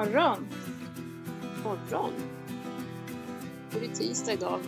[0.00, 0.48] morgon!
[1.64, 2.12] morgon.
[3.70, 4.60] Det är tisdag idag.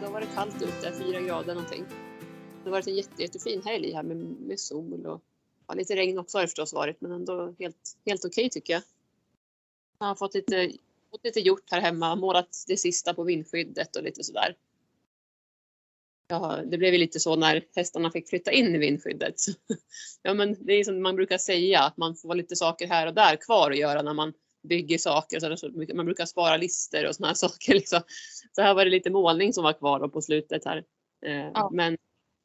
[0.00, 1.84] Det har varit kallt ute, fyra grader någonting.
[1.88, 5.22] Det har varit en jätte, jättefin helg här med, med sol och
[5.66, 8.82] ja, lite regn också har det förstås varit men ändå helt, helt okej tycker jag.
[9.98, 10.72] Jag har fått lite,
[11.10, 14.56] fått lite gjort här hemma, målat det sista på vindskyddet och lite sådär.
[16.28, 19.36] Ja, det blev ju lite så när hästarna fick flytta in i vindskyddet.
[20.22, 23.14] ja, men det är som man brukar säga att man får lite saker här och
[23.14, 25.56] där kvar att göra när man bygger saker.
[25.56, 27.74] Så man brukar spara lister och såna här saker.
[27.74, 28.00] Liksom.
[28.52, 30.84] Så här var det lite målning som var kvar på slutet här.
[31.26, 31.70] Eh, ja.
[31.72, 31.96] Men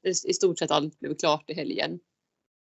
[0.03, 1.99] i stort sett allt blev klart i helgen.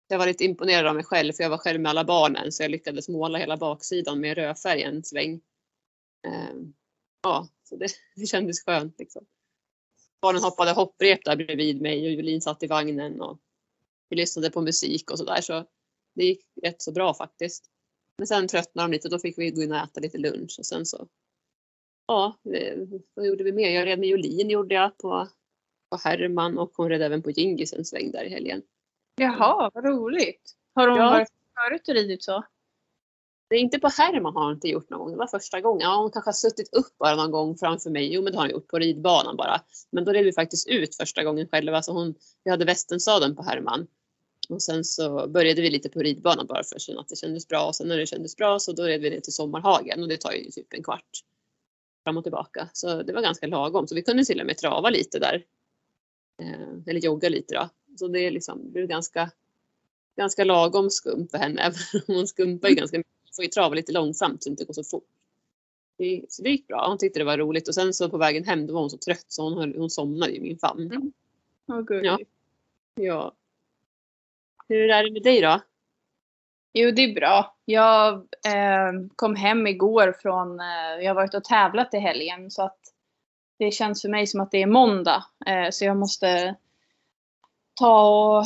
[0.07, 2.63] Jag var lite imponerad av mig själv för jag var själv med alla barnen så
[2.63, 5.41] jag lyckades måla hela baksidan med rödfärg en sväng.
[6.27, 6.55] Eh,
[7.23, 9.25] ja, så det, det kändes skönt liksom.
[10.21, 13.39] Barnen hoppade hopprep där bredvid mig och Jolin satt i vagnen och
[14.09, 15.65] vi lyssnade på musik och sådär så
[16.15, 17.70] det gick rätt så bra faktiskt.
[18.21, 20.55] Men sen tröttnade de lite och då fick vi gå in och äta lite lunch
[20.59, 21.07] och sen så
[22.07, 22.35] Ja,
[23.13, 23.69] vad gjorde vi mer?
[23.69, 25.27] Jag red med Jolin gjorde jag på,
[25.89, 28.61] på Herman och hon red även på Gingis en sväng där i helgen.
[29.15, 30.55] Jaha, vad roligt!
[30.75, 31.11] Har hon ja.
[31.11, 32.43] varit förut och ridit så?
[33.49, 35.11] Det är inte på Herman har hon inte gjort någon gång.
[35.11, 35.81] Det var första gången.
[35.81, 38.13] Ja, hon kanske har suttit upp bara någon gång framför mig.
[38.13, 39.61] Jo, men det har hon gjort på ridbanan bara.
[39.91, 41.81] Men då red vi faktiskt ut första gången själva.
[41.81, 43.87] Så hon, vi hade västensadeln på Herman.
[44.51, 47.47] Och sen så började vi lite på ridbanan bara för att känna att det kändes
[47.47, 47.67] bra.
[47.67, 50.17] Och sen när det kändes bra så då red vi ner till Sommarhagen och det
[50.17, 51.23] tar ju typ en kvart
[52.03, 52.69] fram och tillbaka.
[52.73, 53.87] Så det var ganska lagom.
[53.87, 55.45] Så vi kunde till och med trava lite där.
[56.41, 57.69] Eh, eller jogga lite då.
[57.95, 59.31] Så det är liksom, blev ganska,
[60.17, 61.73] ganska lagom skum för henne.
[62.07, 63.35] hon skumpar ju ganska mycket.
[63.35, 65.07] Får ju trava lite långsamt så det inte går så fort.
[65.97, 66.87] Det, så det gick bra.
[66.87, 67.67] Hon tyckte det var roligt.
[67.67, 70.35] Och sen så på vägen hem då var hon så trött så hon, hon somnade
[70.35, 70.91] i min famn.
[70.91, 71.11] Mm.
[71.67, 72.19] Oh, ja.
[72.95, 73.33] ja.
[74.71, 75.61] Hur är det med dig då?
[76.73, 77.55] Jo, det är bra.
[77.65, 78.13] Jag
[78.47, 82.79] eh, kom hem igår från, eh, jag har varit och tävlat i helgen så att
[83.59, 85.25] det känns för mig som att det är måndag.
[85.45, 86.55] Eh, så jag måste
[87.79, 88.45] ta och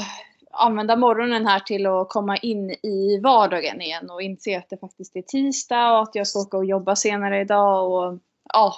[0.51, 5.15] använda morgonen här till att komma in i vardagen igen och inse att det faktiskt
[5.15, 8.19] är tisdag och att jag ska åka och jobba senare idag och
[8.53, 8.73] ja,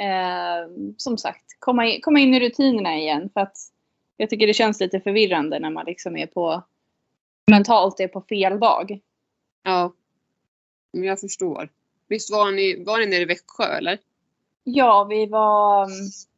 [0.00, 3.56] eh, som sagt, komma in, komma in i rutinerna igen för att
[4.16, 6.62] jag tycker det känns lite förvirrande när man liksom är på
[7.50, 9.00] mentalt är på fel dag.
[9.62, 9.92] Ja.
[10.92, 11.68] Men jag förstår.
[12.08, 13.98] Visst var ni, var ni nere i Växjö eller?
[14.64, 15.88] Ja, vi var,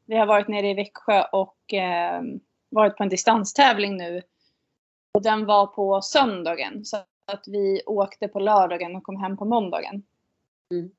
[0.06, 2.22] vi har varit nere i Växjö och eh,
[2.68, 4.22] varit på en distanstävling nu.
[5.14, 6.84] Och den var på söndagen.
[6.84, 10.02] Så att vi åkte på lördagen och kom hem på måndagen.
[10.70, 10.90] Mm.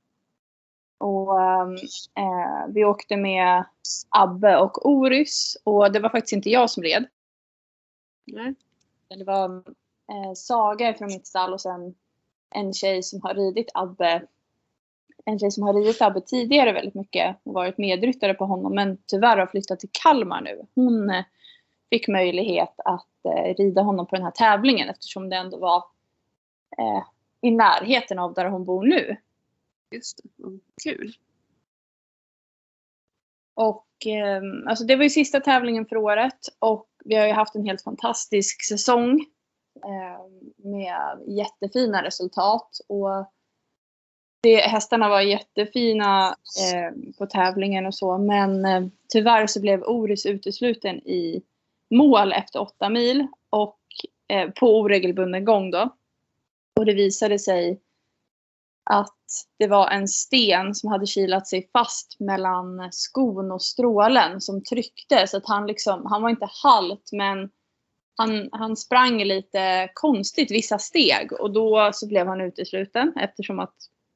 [0.98, 3.66] Och eh, vi åkte med
[4.10, 5.58] Abbe och Oris.
[5.64, 7.06] Och det var faktiskt inte jag som red.
[8.26, 8.56] Nej.
[9.08, 9.56] Det var
[10.12, 11.96] eh, Saga från mitt stall och sen
[12.50, 14.24] en tjej som har ridit Abbe.
[15.26, 18.98] En tjej som har ridit Abbe tidigare väldigt mycket och varit medryttare på honom men
[19.06, 20.62] tyvärr har flyttat till Kalmar nu.
[20.76, 21.26] Hon eh,
[21.90, 25.84] fick möjlighet att eh, rida honom på den här tävlingen eftersom det ändå var
[26.78, 27.04] eh,
[27.42, 29.18] i närheten av där hon bor nu.
[29.92, 31.14] Just det, kul.
[33.54, 37.56] Och eh, alltså det var ju sista tävlingen för året och vi har ju haft
[37.56, 39.26] en helt fantastisk säsong
[39.76, 40.22] eh,
[40.70, 42.80] med jättefina resultat.
[42.88, 43.32] Och
[44.42, 46.36] det, hästarna var jättefina
[46.74, 51.44] eh, på tävlingen och så men eh, tyvärr så blev Oris utesluten i
[51.90, 53.80] mål efter åtta mil och
[54.28, 55.96] eh, på oregelbunden gång då.
[56.80, 57.82] Och det visade sig
[58.84, 59.17] att
[59.60, 65.28] det var en sten som hade kilat sig fast mellan skon och strålen som tryckte.
[65.28, 67.50] Så att han liksom, han var inte halt men
[68.16, 73.76] han, han sprang lite konstigt vissa steg och då så blev han utesluten eftersom att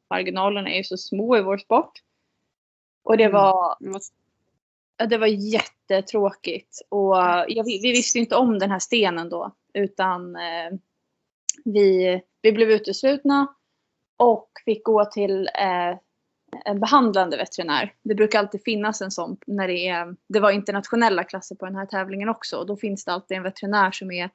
[0.09, 1.91] marginalerna är så små i vår sport.
[3.03, 3.33] Och det mm.
[3.33, 3.99] var, mm.
[5.09, 6.81] det var jättetråkigt.
[6.89, 7.15] Och
[7.47, 10.71] jag, vi visste inte om den här stenen då utan eh,
[11.65, 13.55] vi, vi blev uteslutna
[14.21, 15.97] och fick gå till eh,
[16.65, 17.93] en behandlande veterinär.
[18.03, 21.75] Det brukar alltid finnas en sån när det är, det var internationella klasser på den
[21.75, 24.29] här tävlingen också och då finns det alltid en veterinär som är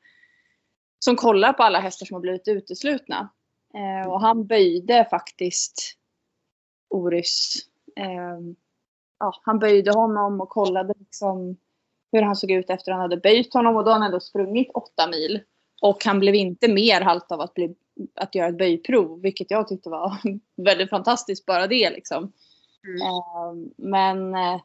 [0.99, 3.29] som kollar på alla hästar som har blivit uteslutna.
[3.75, 5.97] Eh, och han böjde faktiskt
[6.91, 7.55] Oris.
[7.97, 8.39] Eh,
[9.19, 11.57] ja, han böjde honom och kollade liksom
[12.13, 14.21] hur han såg ut efter att han hade böjt honom och då har han ändå
[14.21, 15.41] sprungit åtta mil.
[15.83, 17.75] Och han blev inte mer halt av att bli
[18.15, 20.17] att göra ett böjprov, vilket jag tyckte var
[20.57, 22.33] väldigt fantastiskt bara det liksom.
[22.87, 23.03] Mm.
[23.03, 24.61] Uh, men uh,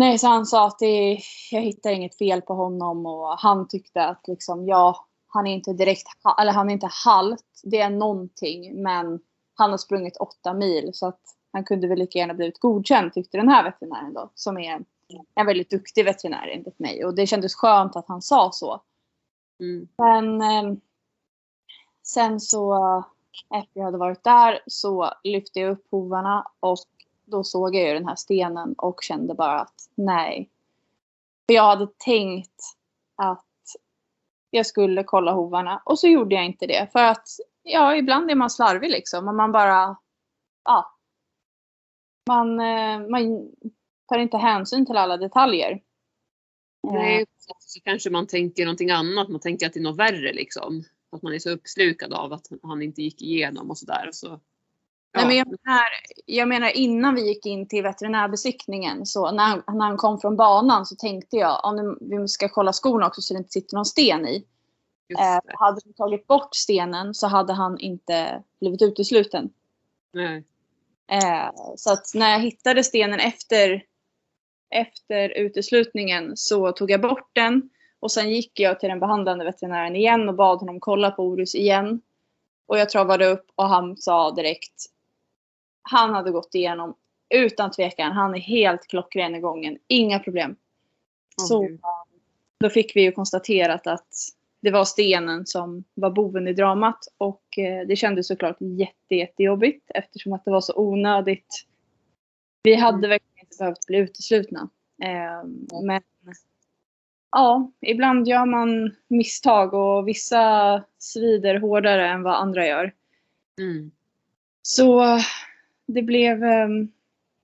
[0.00, 1.18] nej, så han sa att det,
[1.50, 5.72] jag hittar inget fel på honom och han tyckte att liksom ja, han är inte
[5.72, 6.06] direkt,
[6.40, 9.20] eller han är inte halt, det är någonting, men
[9.54, 11.20] han har sprungit åtta mil så att
[11.52, 14.30] han kunde väl lika gärna blivit godkänd tyckte den här veterinären då.
[14.34, 14.84] Som är
[15.34, 17.04] en väldigt duktig veterinär enligt mig.
[17.04, 18.82] Och det kändes skönt att han sa så.
[19.60, 19.88] Mm.
[19.98, 20.78] Men eh,
[22.06, 22.74] sen så
[23.54, 26.78] efter jag hade varit där så lyfte jag upp hovarna och
[27.24, 30.50] då såg jag ju den här stenen och kände bara att nej.
[31.46, 32.62] För jag hade tänkt
[33.16, 33.42] att
[34.50, 36.92] jag skulle kolla hovarna och så gjorde jag inte det.
[36.92, 37.28] För att
[37.62, 39.96] ja, ibland är man slarvig liksom och man bara,
[40.64, 40.96] ja.
[42.28, 43.50] Man, eh, man
[44.08, 45.82] tar inte hänsyn till alla detaljer.
[46.82, 47.26] Nej, Eh,
[47.60, 49.28] så kanske man tänker någonting annat.
[49.28, 50.84] Man tänker att det är något värre liksom.
[51.12, 54.08] Att man är så uppslukad av att han inte gick igenom och sådär.
[54.12, 54.40] Så, ja.
[55.14, 55.86] Nej, men jag, menar,
[56.26, 60.36] jag menar innan vi gick in till veterinärbesiktningen så när han, när han kom från
[60.36, 63.84] banan så tänkte jag om vi ska kolla skorna också så det inte sitter någon
[63.84, 64.44] sten i.
[65.18, 69.50] Eh, hade vi tagit bort stenen så hade han inte blivit utesluten.
[70.12, 70.44] Nej.
[71.10, 73.84] Eh, så att när jag hittade stenen efter,
[74.70, 77.70] efter uteslutningen så tog jag bort den.
[78.06, 81.54] Och sen gick jag till den behandlande veterinären igen och bad honom kolla på Orus
[81.54, 82.00] igen.
[82.66, 84.84] Och jag travade upp och han sa direkt.
[85.82, 86.94] Han hade gått igenom
[87.34, 88.12] utan tvekan.
[88.12, 89.78] Han är helt klockren i gången.
[89.88, 90.56] Inga problem.
[91.40, 91.80] Åh, så Gud.
[92.60, 94.08] då fick vi ju konstaterat att
[94.62, 96.98] det var stenen som var boven i dramat.
[97.18, 101.66] Och eh, det kändes såklart jätte, jättejobbigt eftersom att det var så onödigt.
[102.62, 103.10] Vi hade Mm.
[103.10, 104.68] verkligen inte behövt bli uteslutna.
[105.02, 105.48] Eh,
[105.82, 106.02] men
[107.30, 112.94] ja, ibland gör man misstag och vissa svider hårdare än vad andra gör.
[113.58, 113.90] Mm.
[114.62, 115.04] Så
[115.86, 116.88] det blev, ehm,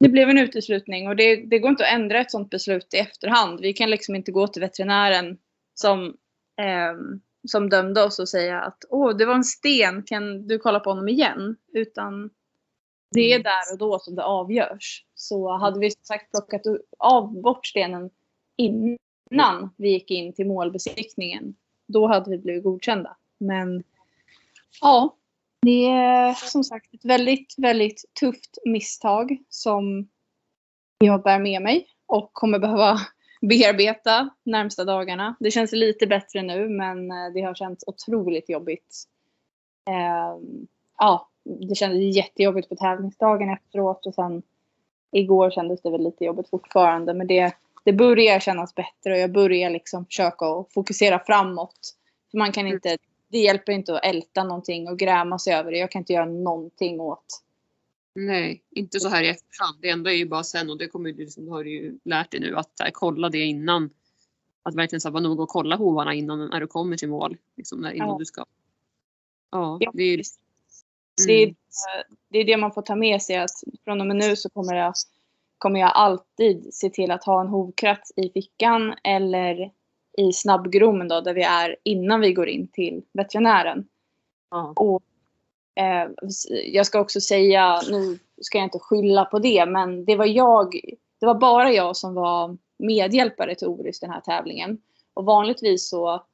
[0.01, 2.97] det blev en uteslutning och det, det går inte att ändra ett sådant beslut i
[2.99, 3.61] efterhand.
[3.61, 5.39] Vi kan liksom inte gå till veterinären
[5.75, 6.17] som,
[6.57, 10.81] ehm, som dömde oss och säga att åh, det var en sten, kan du kolla
[10.81, 11.57] på honom igen?
[11.73, 12.31] Utan
[13.15, 13.43] det är Mm.
[13.43, 15.05] där och då som det avgörs.
[15.15, 16.63] Så hade vi som sagt plockat
[16.99, 18.11] av bort stenen
[18.57, 18.99] innan
[19.33, 21.55] innan vi gick in till målbesiktningen,
[21.87, 23.17] då hade vi blivit godkända.
[23.39, 23.83] Men
[24.81, 25.17] ja,
[25.63, 30.09] det är som sagt ett väldigt, väldigt tufft misstag som
[30.99, 32.99] jag bär med mig och kommer behöva
[33.41, 35.35] bearbeta närmsta dagarna.
[35.41, 39.05] Det känns lite bättre nu men eh, det har känts otroligt jobbigt.
[39.91, 40.67] Ehm,
[40.99, 44.43] ja, det kändes jättejobbigt på tävlingsdagen efteråt och sen
[45.13, 49.33] igår kändes det väl lite jobbigt fortfarande men det, det börjar kännas bättre och jag
[49.33, 51.97] börjar liksom försöka att fokusera framåt.
[52.31, 52.97] För man kan inte,
[53.29, 55.79] det hjälper inte att älta någonting och gräma sig över det.
[55.79, 57.43] Jag kan inte göra någonting åt.
[58.15, 59.79] Nej, inte så här i efterhand.
[59.81, 61.99] Det enda är ju bara sen och det kommer du, liksom, det har du ju
[62.05, 63.91] lärt dig nu att här, kolla det innan.
[64.63, 67.37] Att verkligen så här, vara noga och kolla hovarna innan när du kommer till mål.
[67.57, 68.17] Liksom, när, innan Ja.
[68.19, 68.45] du ska.
[69.51, 70.39] Ja, Ja, det är ju precis.
[71.27, 71.57] Det, är, Mm.
[72.29, 73.51] det är det man får ta med sig att
[73.85, 74.95] från och med nu så kommer jag,
[75.63, 79.71] kommer jag alltid se till att ha en hovkratt i fickan eller
[80.19, 83.85] i snabbgrommen då där vi är innan vi går in till veterinären.
[84.51, 84.73] ja.
[84.77, 85.03] Och,
[85.75, 86.09] eh,
[86.67, 90.81] jag ska också säga, nu ska jag inte skylla på det, men det var jag,
[91.21, 94.79] det var bara jag som var medhjälpare till Orust den här tävlingen.
[95.15, 96.25] Och vanligtvis så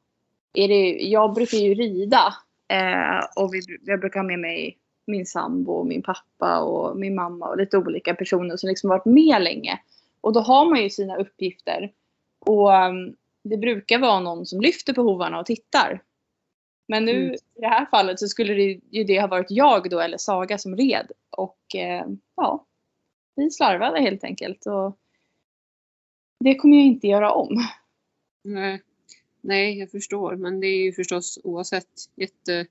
[0.52, 2.35] är det, jag brukar ju rida
[2.69, 7.15] eh, och vi, jag brukar ha med mig min sambo, och min pappa och min
[7.15, 9.81] mamma och lite olika personer som liksom varit med länge.
[10.21, 11.93] Och då har man ju sina uppgifter.
[12.38, 16.03] Och um, det brukar vara någon som lyfter på hovarna och tittar.
[16.88, 17.35] Men nu Mm.
[17.35, 20.59] i det här fallet så skulle det ju det ha varit jag då eller Saga
[20.59, 21.12] som red.
[21.31, 22.67] Och eh, ja,
[23.37, 24.67] vi slarvade helt enkelt.
[24.67, 24.99] Och
[26.45, 27.67] det kommer jag inte göra om.
[28.45, 28.83] Nej.
[29.41, 30.37] Nej, jag förstår.
[30.37, 32.67] Men det är ju förstås oavsett jätte,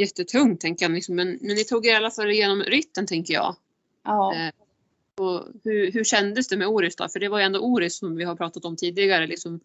[0.00, 0.92] jättetungt tänker jag.
[0.92, 1.14] Liksom.
[1.14, 3.56] Men, men ni tog er i alla fall igenom rytten tänker jag.
[4.04, 4.34] Ja.
[4.34, 4.52] Eh,
[5.24, 7.08] och hur, hur kändes det med Oris då?
[7.08, 9.26] För det var ju ändå Oris som vi har pratat om tidigare.
[9.26, 9.60] Liksom,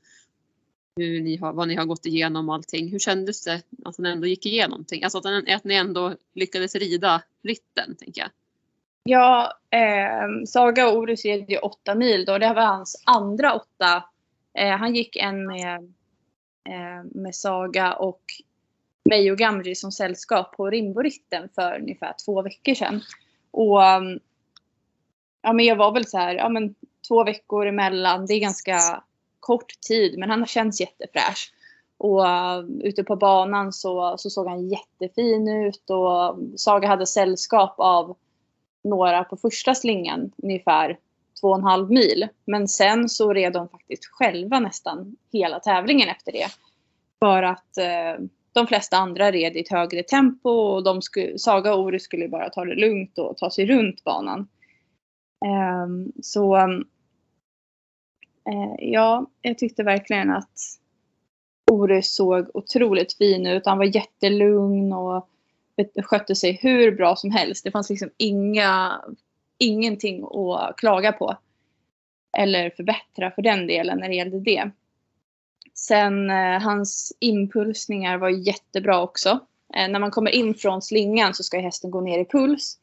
[0.96, 2.90] hur ni har, vad ni har gått igenom och allting.
[2.90, 4.86] Hur kändes det att han ändå gick igenom?
[4.88, 8.30] Tänk, alltså att, att ni ändå lyckades rida ritten, tänker jag.
[9.04, 12.38] Ja, eh, Saga och Orus red ju åtta mil då.
[12.38, 14.04] Det var hans andra åtta.
[14.54, 15.76] Eh, han gick en med,
[16.70, 18.22] eh, med Saga och
[19.10, 23.02] mig och Gamri som sällskap på Rimboritten för ungefär två veckor sedan.
[23.52, 24.20] Och um,
[25.42, 26.76] ja, men jag var väl så här, ja men
[27.08, 28.26] två veckor emellan.
[28.26, 29.04] Det är ganska
[29.40, 31.54] kort tid, men han känns jättefräsch.
[31.98, 37.06] Och uh, ute på banan så, så såg han jättefin ut och um, Saga hade
[37.06, 38.18] sällskap av
[38.84, 41.00] några på första slingan ungefär
[41.42, 42.28] två och en halv mil.
[42.46, 46.48] Men sen så red de faktiskt själva nästan hela tävlingen efter det.
[47.20, 51.74] För att uh, de flesta andra red i ett högre tempo och de skulle, Saga
[51.74, 54.48] och Ori skulle bara ta det lugnt och ta sig runt banan.
[55.86, 56.82] Um, så uh,
[58.78, 60.60] ja, jag tyckte verkligen att
[61.72, 63.66] Ori såg otroligt fin ut.
[63.66, 65.30] Han var jättelugn och
[66.04, 67.64] skötte sig hur bra som helst.
[67.64, 69.02] Det fanns liksom inga,
[69.60, 71.38] ingenting att klaga på.
[72.38, 74.72] Eller förbättra för den delen när det gällde det.
[75.76, 79.30] Sen eh, hans impulsningar var jättebra också.
[79.76, 82.78] Eh, när man kommer in från slingan så ska hästen gå ner i puls.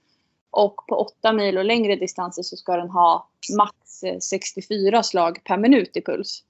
[0.51, 5.45] Och på 8 mil och längre distanser så ska den ha max eh, 64 slag
[5.45, 6.45] per minut i puls.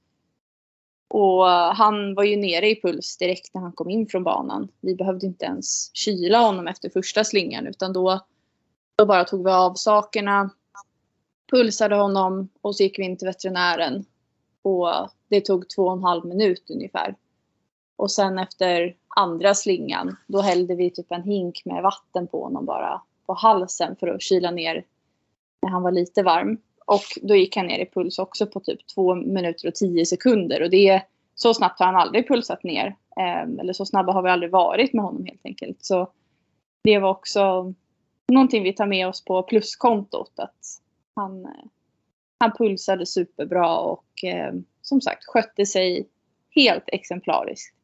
[1.08, 4.68] Och eh, han var ju nere i puls direkt när han kom in från banan.
[4.80, 8.20] Vi behövde inte ens kyla honom efter första slingan utan då,
[8.96, 10.50] då bara tog vi av sakerna,
[11.50, 14.04] pulsade honom och så gick vi in till veterinären
[14.62, 17.14] på, det tog två och en halv minut ungefär.
[17.96, 22.66] Och sen efter andra slingan, då hällde vi typ en hink med vatten på honom
[22.66, 24.84] bara på halsen för att kyla ner
[25.62, 26.58] när han var lite varm.
[26.86, 30.62] Och då gick han ner i puls också på typ två minuter och tio sekunder.
[30.62, 31.02] Och det,
[31.34, 32.96] så snabbt har han aldrig pulsat ner.
[33.16, 35.84] Ehm, eller så snabba har vi aldrig varit med honom helt enkelt.
[35.84, 36.10] Så
[36.84, 37.74] det var också
[38.32, 40.32] någonting vi tar med oss på pluskontot.
[40.36, 40.80] Att
[41.14, 41.64] han, eh,
[42.38, 44.52] han pulsade superbra och eh,
[44.82, 46.08] som sagt skötte sig
[46.50, 47.74] helt exemplariskt.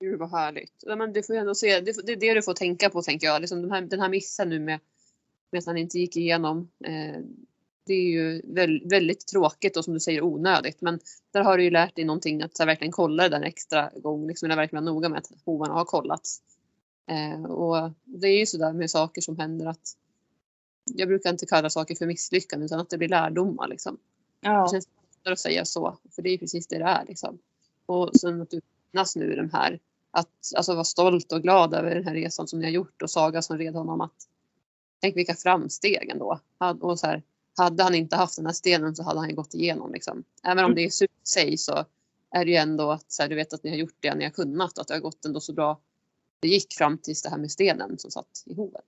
[0.00, 0.72] Gud vad härligt.
[0.80, 3.40] Ja, men du får ändå se, det, är det du får tänka på tänker jag.
[3.40, 4.80] Liksom den, här, den här missen nu med,
[5.52, 6.70] med att han inte gick igenom.
[6.84, 7.20] Eh,
[7.86, 10.80] det är ju väldigt, väldigt tråkigt och som du säger onödigt.
[10.80, 11.00] Men
[11.30, 13.42] där har du ju lärt dig någonting att så här, verkligen kolla det där en
[13.42, 14.26] extra gång.
[14.26, 16.42] Liksom, jag verkligen vara noga med att hovarna har kollats.
[17.10, 19.96] Eh, och det är ju sådär med saker som händer att
[20.84, 23.68] jag brukar inte kalla saker för misslyckanden utan att det blir lärdomar.
[23.68, 23.98] Liksom.
[24.40, 24.62] Ja.
[24.62, 24.88] Det känns
[25.22, 27.04] lättare att säga så, för det är precis det det är.
[27.04, 27.38] Liksom.
[27.86, 28.60] Och sen att du
[28.92, 32.58] minnas nu den här, att alltså, vara stolt och glad över den här resan som
[32.58, 34.28] ni har gjort och Saga som red honom att
[35.00, 36.40] tänk vilka framsteg ändå.
[36.80, 37.22] Och så här,
[37.56, 39.92] hade han inte haft den här stenen så hade han gått igenom.
[39.92, 40.24] Liksom.
[40.42, 40.76] Även om mm.
[40.76, 41.84] det är surt sig så
[42.30, 44.24] är det ju ändå att så här, du vet att ni har gjort det ni
[44.24, 45.80] har kunnat och att det har gått ändå så bra
[46.40, 48.82] det gick fram tills det här med stenen som satt i hoven.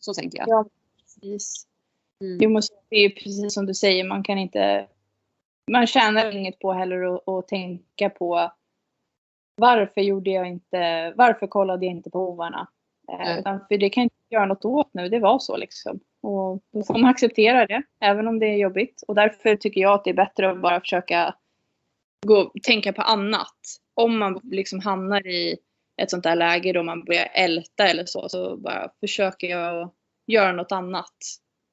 [0.00, 0.48] Så tänker jag.
[0.48, 0.66] Ja,
[1.02, 1.66] precis.
[2.20, 2.38] Mm.
[2.40, 4.88] Jo, det är precis som du säger, man kan inte
[5.72, 8.52] man tjänar inget på heller att, att tänka på
[9.56, 12.68] varför gjorde jag inte, varför kollade jag inte på hovarna?
[13.12, 16.00] Eh, för det kan jag inte göra något åt nu, det var så liksom.
[16.22, 19.02] Och då får man acceptera det, även om det är jobbigt.
[19.08, 21.34] Och därför tycker jag att det är bättre att bara försöka
[22.26, 23.58] gå, tänka på annat.
[23.94, 25.56] Om man liksom hamnar i
[26.02, 29.90] ett sånt där läge då man börjar älta eller så, så bara försöker jag
[30.26, 31.16] göra något annat.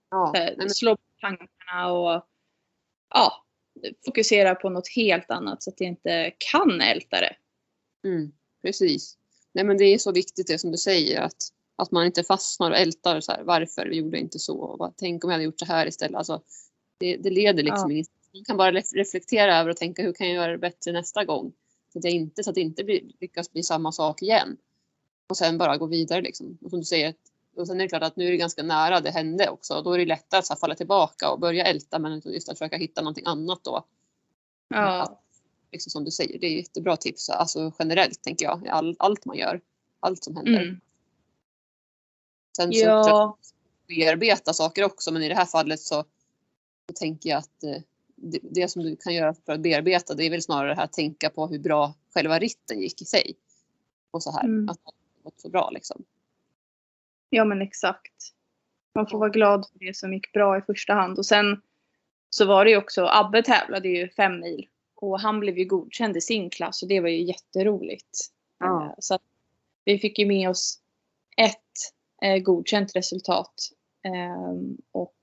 [0.10, 0.34] Ja,
[0.68, 2.26] Slå på tankarna och
[3.14, 3.32] ja,
[4.06, 7.36] fokusera på något helt annat så att jag inte kan älta det.
[8.08, 9.18] Mm, precis.
[9.54, 11.38] Nej men det är så viktigt det som du säger att,
[11.76, 14.94] att man inte fastnar och ältar så här, varför vi gjorde inte så och bara,
[14.98, 16.18] tänk om jag hade gjort så här istället.
[16.18, 16.42] Alltså,
[16.98, 18.04] det, det leder liksom ja.
[18.34, 21.54] Man kan bara reflektera över och tänka hur kan jag göra det bättre nästa gång?
[21.94, 24.58] Så att, jag inte, så att det inte blir, lyckas bli samma sak igen.
[25.30, 26.58] Och sen bara gå vidare liksom.
[26.62, 27.14] Och som du säger,
[27.56, 29.82] och sen är det klart att nu är det ganska nära det hände också.
[29.82, 33.02] Då är det lättare att falla tillbaka och börja älta men just att försöka hitta
[33.02, 33.86] någonting annat då.
[34.68, 35.22] Ja.
[35.72, 37.30] liksom som du säger, det är jättebra tips.
[37.30, 39.62] Alltså generellt tänker jag, all, allt man gör.
[40.00, 40.62] Allt som händer.
[40.62, 40.80] Mm.
[42.58, 43.38] Sen så ja.
[43.88, 46.06] bearbeta saker också men i det här fallet så,
[46.90, 47.82] så tänker jag att eh,
[48.16, 50.84] det, det, som du kan göra för att bearbeta det är väl snarare det här
[50.84, 53.36] att tänka på hur bra själva ritten gick i sig.
[54.12, 54.70] Och så här, mm.
[54.70, 56.04] att det gått så bra liksom.
[57.34, 58.14] Ja men exakt.
[58.96, 61.18] Man får vara glad för det som gick bra i första hand.
[61.18, 61.62] Och sen
[62.30, 64.68] så var det ju också, Abbe tävlade ju fem mil.
[64.96, 68.20] Och han blev ju godkänd i sin klass och det var ju jätteroligt.
[68.60, 68.86] Ja.
[68.86, 69.20] Eh, så
[69.86, 70.80] vi fick ju med oss
[71.38, 71.58] ett
[72.22, 73.54] eh, godkänt resultat.
[74.06, 74.62] Eh,
[74.92, 75.18] och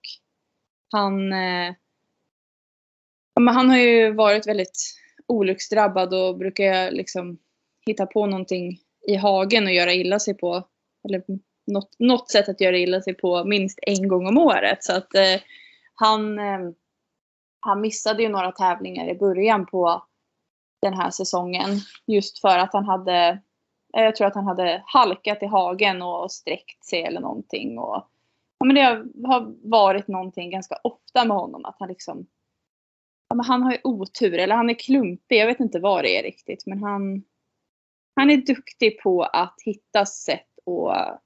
[0.93, 1.75] han, eh,
[3.41, 4.95] men han har ju varit väldigt
[5.27, 7.39] olycksdrabbad och brukar liksom
[7.87, 10.69] hitta på någonting i hagen och göra illa sig på.
[11.05, 11.23] Eller
[11.69, 14.85] något, något sätt att göra illa sig på minst en gång om året.
[14.85, 15.41] Så att eh,
[15.95, 16.61] han, eh,
[17.61, 20.05] han missade ju några tävlingar i början på
[20.83, 21.71] den här säsongen.
[22.07, 23.29] Just för att han hade,
[23.97, 27.79] eh, jag tror att han hade halkat i hagen och sträckt sig eller någonting.
[27.79, 28.07] Och,
[28.59, 28.83] ja, men det
[29.29, 32.27] har varit någonting ganska ofta med honom att han liksom
[33.29, 35.39] ja, men han har ju otur eller han är klumpig.
[35.39, 37.23] Jag vet inte vad det är riktigt men han,
[38.17, 41.23] han är duktig på att hitta sätt att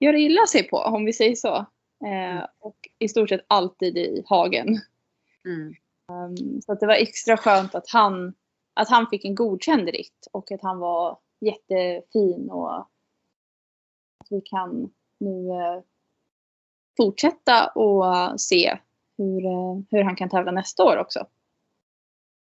[0.00, 1.56] göra illa sig på om vi säger så.
[2.04, 2.46] Eh, mm.
[2.58, 4.80] och i stort sett alltid i hagen.
[5.44, 5.74] Mm.
[6.08, 8.34] Um, så att det var extra skönt att han,
[8.74, 14.92] att han fick en godkänd ritt och att han var jättefin och att vi kan
[15.18, 15.82] nu eh,
[16.96, 18.78] fortsätta och se
[19.18, 21.26] hur, eh, hur han kan tävla nästa år också.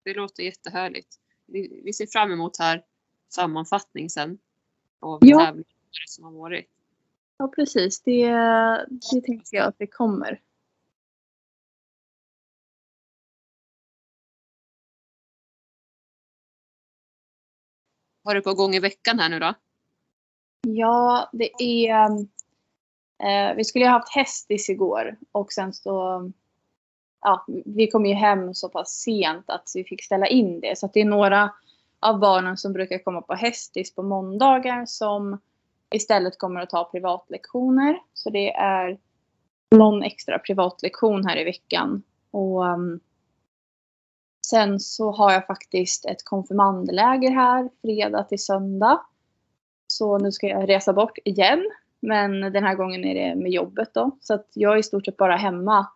[0.03, 1.15] Det låter jättehärligt.
[1.45, 2.83] Vi, vi ser fram emot här
[3.29, 4.37] sammanfattning sen
[4.99, 5.39] av Ja.
[5.39, 6.69] tävlingar som har varit.
[7.37, 8.31] Ja precis, det,
[9.11, 10.41] det tänker jag att det kommer.
[18.29, 19.53] Är det på gång i veckan här nu då?
[20.61, 22.09] Ja, det är...
[23.23, 26.31] Eh, vi skulle ju ha haft hästis igår och sen så...
[27.21, 30.77] Ja, vi kom ju hem så pass sent att vi fick ställa in det.
[30.77, 31.53] Så det är några
[31.99, 35.39] av barnen som brukar komma på hästis på måndagar som
[35.95, 37.99] istället kommer att ta privatlektioner.
[38.13, 38.97] Så det är
[39.71, 42.03] någon extra privatlektion här i veckan.
[42.31, 42.99] Och ehm,
[44.47, 49.01] sen så har jag faktiskt ett konfirmandläger här fredag till söndag.
[49.87, 51.71] Så nu ska jag resa bort igen.
[51.99, 54.11] Men den här gången är det med jobbet då.
[54.21, 55.87] Så att jag är i stort sett bara hemma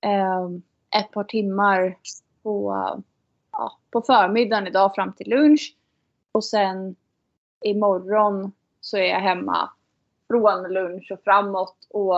[0.00, 0.48] eh,
[1.00, 1.98] ett par timmar
[2.42, 2.74] på,
[3.52, 5.76] ja, på förmiddagen idag fram till lunch.
[6.32, 6.96] Och sen
[7.64, 9.70] imorgon så är jag hemma
[10.28, 11.76] från lunch och framåt.
[11.90, 12.14] Och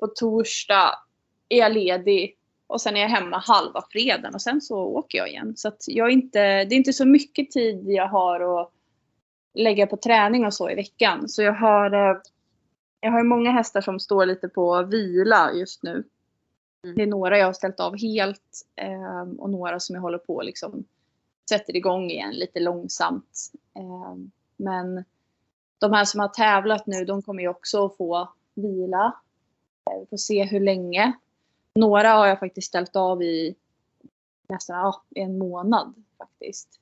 [0.00, 0.94] på torsdag
[1.48, 2.36] är jag ledig.
[2.66, 5.56] Och sen är jag hemma halva fredagen och sen så åker jag igen.
[5.56, 8.72] Så att jag inte, det är inte så mycket tid jag har att
[9.54, 11.28] lägga på träning och så i veckan.
[11.28, 12.16] Så jag har, eh,
[13.00, 16.04] jag har många hästar som står lite på vila just nu.
[16.84, 16.96] Mm.
[16.96, 20.42] Det är några jag har ställt av helt eh, och några som jag håller på
[20.42, 20.84] liksom
[21.48, 23.52] sätter igång igen lite långsamt.
[23.76, 24.14] Eh,
[24.56, 25.04] men
[25.78, 29.14] de här som har tävlat nu, de kommer ju också att få vila.
[30.00, 31.12] Vi får se hur länge.
[31.74, 33.56] Några har jag faktiskt ställt av i
[34.48, 36.80] nästan ja, en månad faktiskt.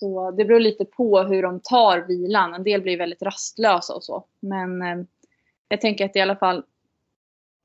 [0.00, 2.54] Så det beror lite på hur de tar vilan.
[2.54, 4.24] En del blir väldigt rastlösa och så.
[4.40, 5.04] Men eh,
[5.68, 6.64] jag tänker att det i alla fall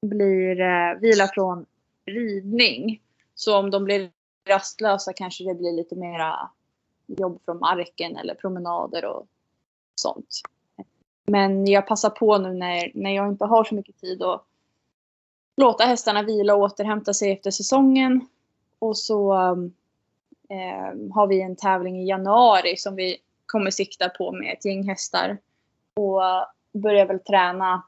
[0.02, 1.66] blir eh, vila från
[2.06, 3.02] ridning.
[3.36, 4.12] Så om de blir
[4.48, 6.50] rastlösa kanske det blir lite mera
[7.08, 9.28] jobb från marken eller promenader och
[10.00, 10.42] sånt.
[11.26, 14.46] Men jag passar på nu när, när jag inte har så mycket tid att
[15.58, 18.28] låta hästarna vila och återhämta sig efter säsongen.
[18.80, 19.34] Och så
[20.50, 24.88] eh, har vi en tävling i januari som vi kommer sikta på med ett gäng
[24.88, 25.38] hästar.
[25.94, 26.22] Och
[26.74, 27.84] börjar väl träna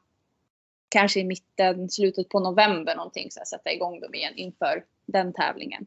[0.90, 3.32] kanske i mitten, slutet på november någonting.
[3.32, 5.86] Så här, sätta igång dem igen inför den tävlingen.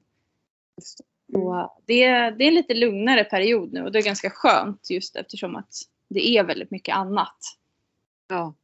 [1.32, 5.16] Och det, det är en lite lugnare period nu och det är ganska skönt just
[5.16, 5.74] eftersom att
[6.14, 7.36] det är väldigt mycket annat.
[8.28, 8.54] Ja.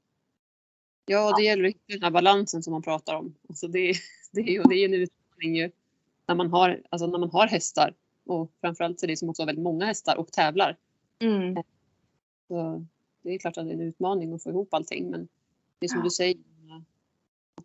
[1.06, 3.34] Ja, det gäller att hitta den här balansen som man pratar om.
[3.48, 3.92] Alltså det,
[4.32, 5.70] det, är ju, det är en utmaning ju
[6.26, 7.94] när man har, alltså när man har hästar
[8.26, 10.76] och framförallt så är det som också har väldigt många hästar och tävlar.
[11.18, 11.62] Mm.
[12.48, 12.86] Så
[13.22, 15.28] det är klart att det är en utmaning att få ihop allting men
[15.78, 16.04] det är som Ja.
[16.04, 16.36] du säger
[17.54, 17.64] att,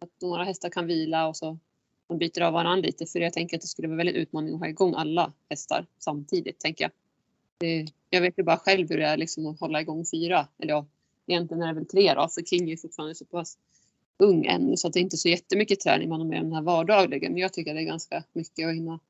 [0.00, 1.58] att några hästar kan vila och så
[2.06, 4.60] de byter av varandra lite för jag tänker att det skulle vara väldigt utmaning att
[4.60, 6.92] ha igång alla hästar samtidigt tänker jag.
[7.62, 10.48] Eh, jag vet ju bara själv hur det är liksom att hålla igång fyra.
[10.58, 10.86] Eller ja,
[11.26, 13.58] egentligen är det väl tre då för King är fortfarande så pass
[14.18, 16.62] ung ännu så att det är inte så jättemycket träning man har med den här
[16.62, 19.00] vardagliga men jag tycker att det är ganska mycket att hinna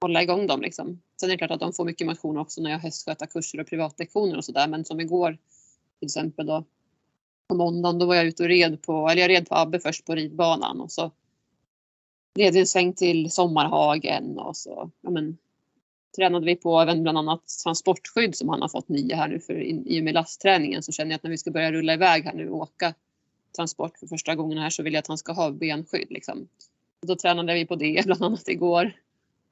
[0.00, 1.02] hålla igång dem liksom.
[1.20, 3.66] Sen är det klart att de får mycket motion också när jag har hästskötarkurser och
[3.66, 4.68] privatlektioner och sådär.
[4.68, 5.38] Men som igår
[5.98, 6.64] till exempel då
[7.48, 10.04] på måndagen då var jag ute och red på, eller jag red på Abbe först
[10.04, 11.10] på ridbanan och så
[12.38, 15.38] red vi en sväng till Sommarhagen och så ja, men,
[16.16, 19.60] tränade vi på även bland annat transportskydd som han har fått nya här nu för
[19.62, 22.34] i, och med lastträningen så känner jag att när vi ska börja rulla iväg här
[22.34, 22.94] nu och åka
[23.56, 26.48] transport för första gången här så vill jag att han ska ha benskydd liksom.
[27.02, 28.92] Och då tränade vi på det bland annat igår.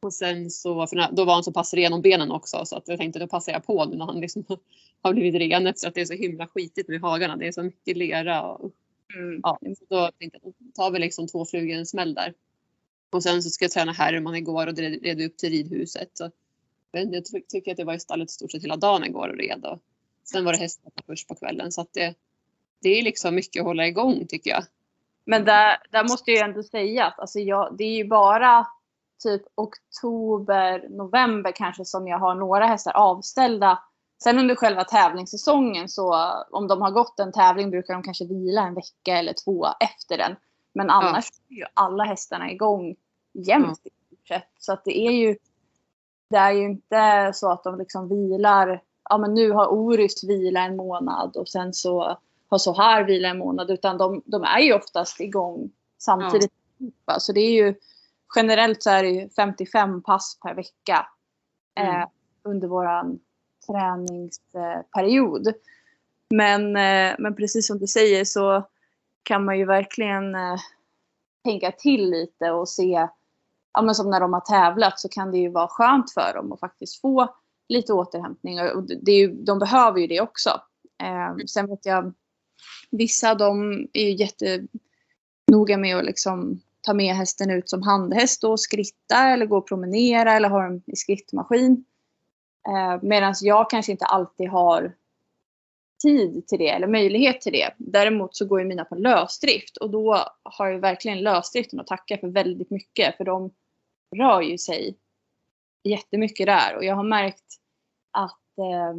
[0.00, 2.88] Och sen så, för då var han så pass ren om benen också så att
[2.88, 4.44] jag tänkte då passar jag på nu när han liksom
[5.02, 7.36] har blivit ren efter att det är så himla skitigt med hagarna.
[7.36, 8.72] Det är så mycket lera och
[9.16, 9.40] Mm.
[9.42, 12.34] ja, så då tänkte jag då tar vi liksom två flugor i en smäll där.
[13.10, 16.10] Och sen så ska jag träna Herman igår och red red upp till ridhuset.
[16.14, 16.30] Så,
[17.00, 19.36] jag ty- tycker att det var i stallet i stort sett hela dagen igår och
[19.36, 19.64] red.
[19.64, 19.78] Och
[20.24, 22.14] sen var det hästar först på kvällen så att det,
[22.82, 24.64] det är liksom mycket att hålla igång tycker jag.
[25.24, 28.66] Men där, där måste jag ju ändå säga att alltså jag, det är ju bara
[29.22, 33.82] typ oktober, november kanske som jag har några hästar avställda.
[34.22, 38.62] Sen under själva tävlingssäsongen så om de har gått en tävling brukar de kanske vila
[38.62, 40.36] en vecka eller två efter den.
[40.74, 42.96] Men annars är ju alla hästarna igång
[43.32, 43.78] jämt
[44.28, 44.48] sett.
[44.58, 45.36] Så att det är ju
[46.34, 48.82] det är ju inte så att de liksom vilar.
[49.10, 52.18] Ja men nu har Oris vila en månad och sen så
[52.48, 53.70] har Sohar vila en månad.
[53.70, 56.52] Utan de, de är ju oftast igång samtidigt.
[57.06, 57.20] Ja.
[57.20, 57.74] Så det är ju
[58.36, 61.06] generellt så är det ju 55 pass per vecka.
[61.76, 62.08] eh, Mm.
[62.42, 63.18] under våran
[63.66, 65.52] träningsperiod.
[66.30, 68.68] Men, eh, men precis som du säger så
[69.22, 70.56] kan man ju verkligen eh,
[71.44, 73.08] tänka till lite och se,
[73.74, 76.52] ja men som när de har tävlat så kan det ju vara skönt för dem
[76.52, 77.34] att faktiskt få
[77.68, 80.50] lite återhämtning och det är ju, de behöver ju det också.
[81.02, 82.12] Eh, sen vet jag,
[82.90, 88.60] vissa de är ju jättenoga med att liksom ta med hästen ut som handhäst och
[88.60, 91.84] skritta eller gå och promenera eller ha dem i skrittmaskin.
[92.68, 94.94] Eh, Medan jag kanske inte alltid har
[96.02, 97.70] tid till det eller möjlighet till det.
[97.78, 102.18] Däremot så går ju mina på lösdrift och då har jag verkligen lösdriften att tacka
[102.18, 103.50] för väldigt mycket för de
[104.14, 104.98] rör ju sig
[105.84, 107.44] jättemycket där och jag har märkt
[108.10, 108.94] att eh,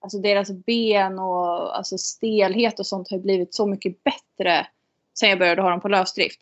[0.00, 4.66] alltså deras ben och alltså stelhet och sånt har blivit så mycket bättre
[5.18, 6.40] sen jag började ha dem på lösdrift.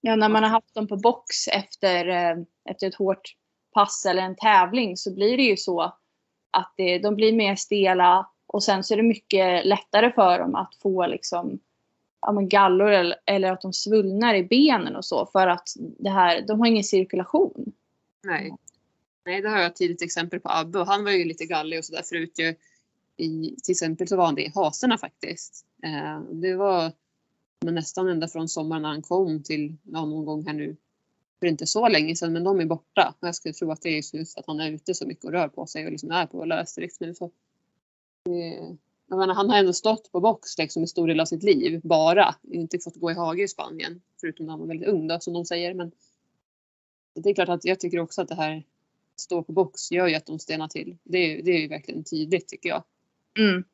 [0.00, 2.36] Ja, när man har haft dem på box efter, eh,
[2.70, 3.34] efter ett hårt
[3.74, 5.80] pass eller en tävling så blir det ju så
[6.50, 10.54] att det, de blir mer stela och sen så är det mycket lättare för dem
[10.54, 11.60] att få liksom
[12.20, 16.10] ja, men gallor eller, eller att de svullnar i benen och så för att det
[16.10, 17.72] här, de har ingen cirkulation.
[18.24, 18.54] Nej.
[19.24, 21.78] Nej, det har jag ett tidigt exempel på Abbe och han var ju lite gallig
[21.78, 22.54] och sådär förut ju.
[23.16, 25.64] I, till exempel så var han det i haserna faktiskt.
[25.82, 26.92] Eh, det var
[27.64, 30.76] men nästan ända från sommaren när han kom till ja, någon gång här nu
[31.40, 33.14] för inte så länge sedan men de är borta.
[33.20, 35.32] Jag skulle tro att det är just för att han är ute så mycket och
[35.32, 37.14] rör på sig och liksom är på lösdrift nu.
[37.14, 38.74] Så, eh,
[39.08, 41.80] jag menar, han har ändå stått på box liksom, i stor del av sitt liv
[41.84, 42.34] bara.
[42.42, 45.34] Inte fått gå i hage i Spanien förutom när han var väldigt ung då, som
[45.34, 45.74] de säger.
[45.74, 45.92] Men
[47.14, 48.64] det är klart att jag tycker också att det här
[49.16, 50.96] stå på box gör ju att de stenar till.
[51.02, 52.84] Det är, det är ju verkligen tydligt tycker jag.
[53.38, 53.64] Mm.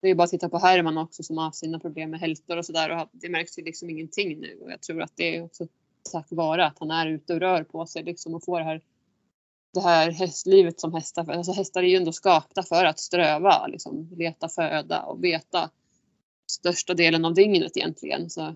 [0.00, 2.56] Det är bara att titta på Herman också som har haft sina problem med hältor
[2.56, 5.44] och sådär och det märks ju liksom ingenting nu och jag tror att det är
[5.44, 5.66] också
[6.12, 8.80] tack vare att han är ute och rör på sig liksom och får det här
[9.74, 14.08] det här hästlivet som hästar, alltså hästar är ju ändå skapta för att ströva, liksom,
[14.16, 15.70] leta föda och beta
[16.50, 18.30] största delen av dygnet egentligen.
[18.30, 18.54] Så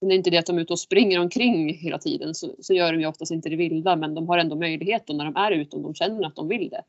[0.00, 2.74] det är inte det att de är ute och springer omkring hela tiden så, så
[2.74, 5.52] gör de ju oftast inte det vilda men de har ändå möjlighet när de är
[5.52, 6.82] ute om de känner att de vill det.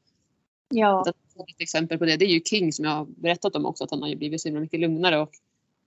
[0.70, 1.06] Ja.
[1.50, 3.92] Ett exempel på det, det är ju King som jag har berättat om också att
[3.92, 5.32] han har ju blivit så himla mycket lugnare och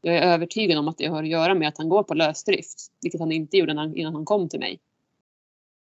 [0.02, 2.92] jag är övertygad om att det har att göra med att han går på lösdrift,
[3.02, 4.80] vilket han inte gjorde innan han kom till mig.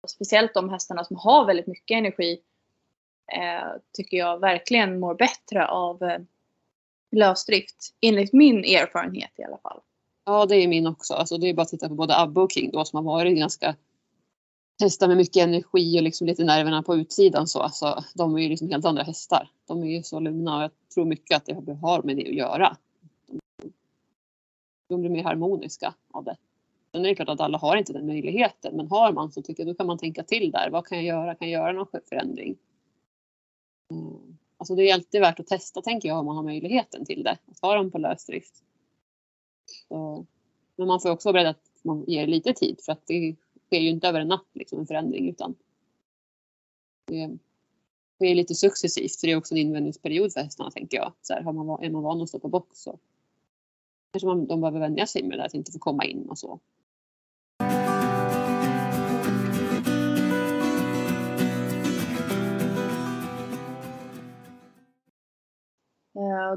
[0.08, 2.40] Speciellt de hästarna som har väldigt mycket energi
[3.32, 6.18] eh, tycker jag verkligen mår bättre av eh,
[7.10, 7.94] lösdrift.
[8.00, 9.80] Enligt min erfarenhet i alla fall.
[10.24, 11.14] Ja, det är min också.
[11.14, 13.38] Alltså, det är bara att titta på både Abbe och King då som har varit
[13.38, 13.76] ganska
[14.80, 17.60] hästar med mycket energi och liksom lite nerverna på utsidan så.
[17.60, 19.50] Alltså, de är ju liksom helt andra hästar.
[19.66, 22.34] De är ju så lugna och jag tror mycket att det har med det att
[22.34, 22.76] göra.
[24.88, 26.36] De, blir mer harmoniska av det.
[26.96, 29.62] Sen är det klart att alla har inte den möjligheten, men har man så tycker
[29.62, 30.70] jag då kan man tänka till där.
[30.70, 31.34] Vad kan jag göra?
[31.34, 32.56] Kan jag göra någon förändring?
[33.90, 34.38] Mm.
[34.56, 37.38] Alltså det är alltid värt att testa tänker jag om man har möjligheten till det.
[37.46, 38.64] Att ha dem på lösdrift.
[39.88, 40.26] Så,
[40.76, 43.80] men man får också vara beredd att man ger lite tid för att det sker
[43.80, 45.54] ju inte över en natt liksom, en förändring utan
[47.06, 47.38] det
[48.14, 51.12] sker lite successivt för det är också en invänjningsperiod för hästarna tänker jag.
[51.22, 52.98] Så här, har man, är man van att stå på box så
[54.12, 56.38] kanske man, de behöver vänja sig med det där att inte få komma in och
[56.38, 56.60] så.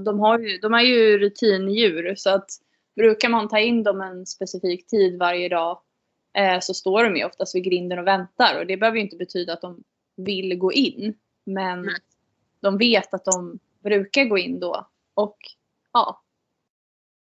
[0.06, 2.50] De, har ju, de är ju rutindjur så att
[2.96, 5.82] brukar man ta in dem en specifik tid varje dag
[6.38, 9.16] eh, så står de ju oftast vid grinden och väntar och det behöver ju inte
[9.16, 9.84] betyda att de
[10.16, 11.14] vill gå in.
[11.44, 11.96] Men Nej.
[12.60, 15.38] de vet att de brukar gå in då och
[15.94, 16.24] ja,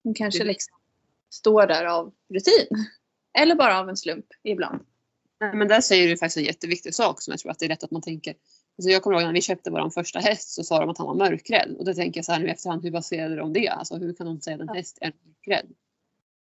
[0.04, 0.76] de kanske liksom
[1.30, 2.86] står där av rutin.
[3.38, 4.86] Eller bara av en slump ibland.
[5.40, 7.68] Nej, Men där säger du faktiskt en jätteviktig sak som jag tror att det är
[7.68, 8.34] rätt att man tänker.
[8.78, 11.06] Alltså jag kommer ihåg när vi köpte vår första häst så sa de att han
[11.06, 11.76] var mörkrädd.
[11.78, 13.68] Och då tänker jag så här nu efterhand, hur baserade de det?
[13.68, 15.66] Alltså hur kan de säga att en häst är mörkrädd?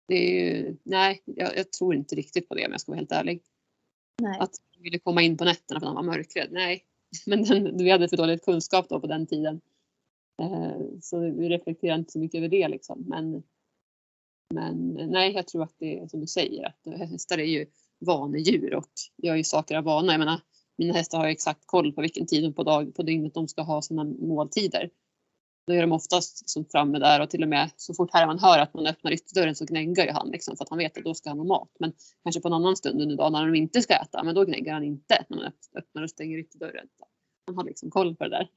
[0.08, 2.98] Det är ju, nej, jag, jag tror inte riktigt på det om jag ska vara
[2.98, 3.42] helt ärlig.
[4.22, 4.38] Nej.
[4.40, 6.48] Att de ville komma in på nätterna för att han var mörkrädd.
[6.50, 6.84] Nej,
[7.26, 9.60] men den, vi hade för dålig kunskap då på den tiden.
[10.42, 13.04] Eh, så vi reflekterar inte så mycket över det liksom.
[13.08, 13.42] Men,
[14.54, 17.66] men nej, jag tror att det är som du säger att hästar är ju
[17.98, 20.12] vanedjur och gör ju saker av vana.
[20.12, 20.40] Jag menar,
[20.80, 23.82] mina hästar har exakt koll på vilken tid på, dag, på dygnet de ska ha
[23.82, 24.90] sina måltider.
[25.66, 28.58] Då är de oftast liksom framme där och till och med så fort Herman hör
[28.58, 31.14] att man öppnar ytterdörren så gnäggar ju han liksom för att han vet att då
[31.14, 31.70] ska han ha mat.
[31.78, 34.44] Men kanske på en annan stund under dagen när de inte ska äta, men då
[34.44, 36.88] gnäggar han inte när man öpp- öppnar och stänger ytterdörren.
[37.46, 38.50] Han har liksom koll på det där.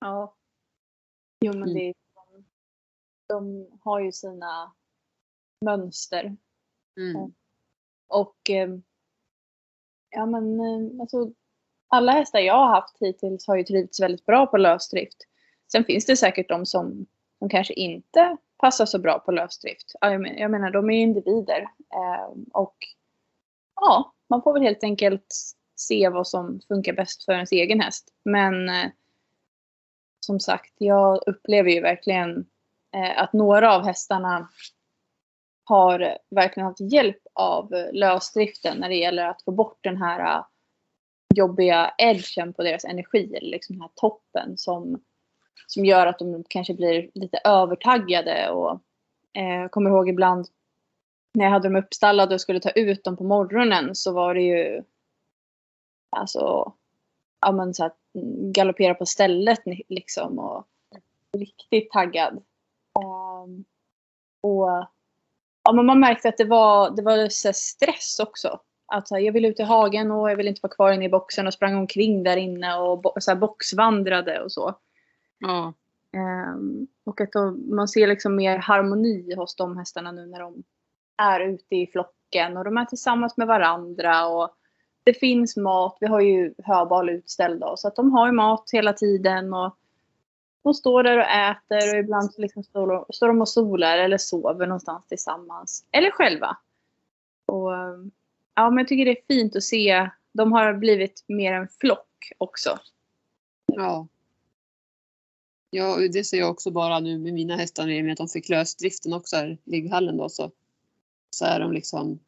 [0.00, 0.36] Ja.
[1.44, 1.74] Jo men Mm.
[1.74, 2.44] det de,
[3.28, 4.72] de har ju sina
[5.64, 6.36] mönster.
[7.00, 7.34] Mm.
[8.08, 8.78] Och eh,
[10.10, 11.32] ja men eh, alltså,
[11.88, 15.16] alla hästar jag har haft hittills har ju trivts väldigt bra på lösdrift.
[15.72, 17.06] Sen finns det säkert de som,
[17.38, 19.92] som kanske inte passar så bra på lösdrift.
[20.00, 21.68] Jag menar, de är ju individer.
[21.94, 22.76] Ehm, och
[23.80, 25.34] ja, man får väl helt enkelt
[25.76, 28.08] se vad som funkar bäst för ens egen häst.
[28.24, 28.90] Men eh,
[30.20, 32.46] som sagt, jag upplever ju verkligen
[32.94, 34.48] eh, att några av hästarna
[35.64, 40.44] har verkligen haft hjälp av eh, lösdriften när det gäller att få bort den här
[41.36, 45.02] jobbiga edgen på deras energi, eller liksom den här toppen som,
[45.66, 48.50] som gör att de kanske blir lite övertaggade.
[48.50, 48.80] Och,
[49.32, 50.46] eh, kommer ihåg ibland
[51.34, 54.42] när jag hade dem uppstallade och skulle ta ut dem på morgonen så var det
[54.42, 54.82] ju
[56.10, 56.72] alltså
[57.40, 57.96] ja, men så att
[58.52, 60.66] galoppera på stället liksom och
[61.32, 62.42] riktigt taggad.
[62.94, 63.64] Um,
[64.40, 64.86] och
[65.62, 68.60] ja, men man märkte att det var, det var så stress också.
[68.86, 71.46] Att jag vill ut i hagen och jag vill inte vara kvar inne i boxen
[71.46, 74.74] och sprang omkring där inne och så här, boxvandrade och så.
[75.38, 75.72] Ja.
[76.16, 80.62] Um, och att då, man ser liksom mer harmoni hos de hästarna nu när de
[81.16, 84.50] är ute i flocken och de är tillsammans med varandra och
[85.04, 85.96] det finns mat.
[86.00, 89.76] Vi har ju höbal utställda så att de har ju mat hela tiden och
[90.62, 94.18] de står där och äter och ibland så liksom står, står de och solar eller
[94.18, 95.84] sover någonstans tillsammans.
[95.92, 96.56] Eller själva.
[97.46, 97.70] Och,
[98.56, 100.10] ja, men jag tycker det är fint att se.
[100.32, 102.78] De har blivit mer en flock också.
[103.66, 104.08] Ja.
[105.70, 108.28] Ja, det ser jag också bara nu med mina hästar i och med att de
[108.28, 110.50] fick lösdriften också här i ligghallen då så,
[111.30, 112.18] så är de liksom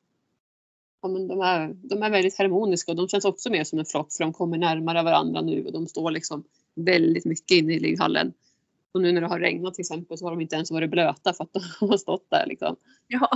[1.03, 3.85] ja, men de, är, de är väldigt harmoniska och de känns också mer som en
[3.85, 7.81] flock för de kommer närmare varandra nu och de står liksom väldigt mycket inne i
[7.81, 8.33] ligghallen.
[8.93, 11.33] Och nu när det har regnat till exempel så har de inte ens varit blöta
[11.33, 12.77] för att de har stått där liksom.
[13.07, 13.31] Ja.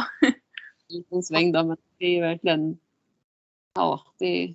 [0.93, 2.79] En liten sväng då, men det är verkligen,
[3.75, 4.55] ja, det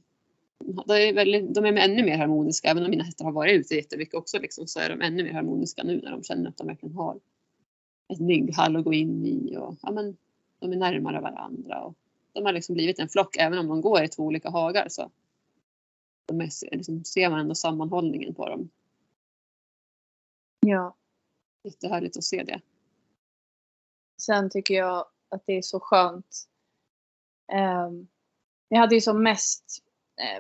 [0.60, 2.70] det är väldigt, de är ännu mer harmoniska.
[2.70, 5.34] Även om mina hästar har varit ute jättemycket också liksom, så är de ännu mer
[5.34, 7.20] harmoniska nu när de känner att de verkligen har
[8.14, 10.18] ett ligghall att gå in i och ja, men,
[10.60, 11.84] de är närmare varandra.
[11.84, 11.96] Och
[12.34, 15.12] de har liksom blivit en flock även om de går i två olika hagar så
[16.26, 18.70] de är, liksom, ser man ändå sammanhållningen på dem.
[20.60, 20.96] Ja.
[21.64, 22.62] Jättehärligt att se det.
[24.22, 26.48] Sen tycker jag att det är så skönt.
[27.54, 28.08] Um,
[28.68, 29.84] jag hade ju som mest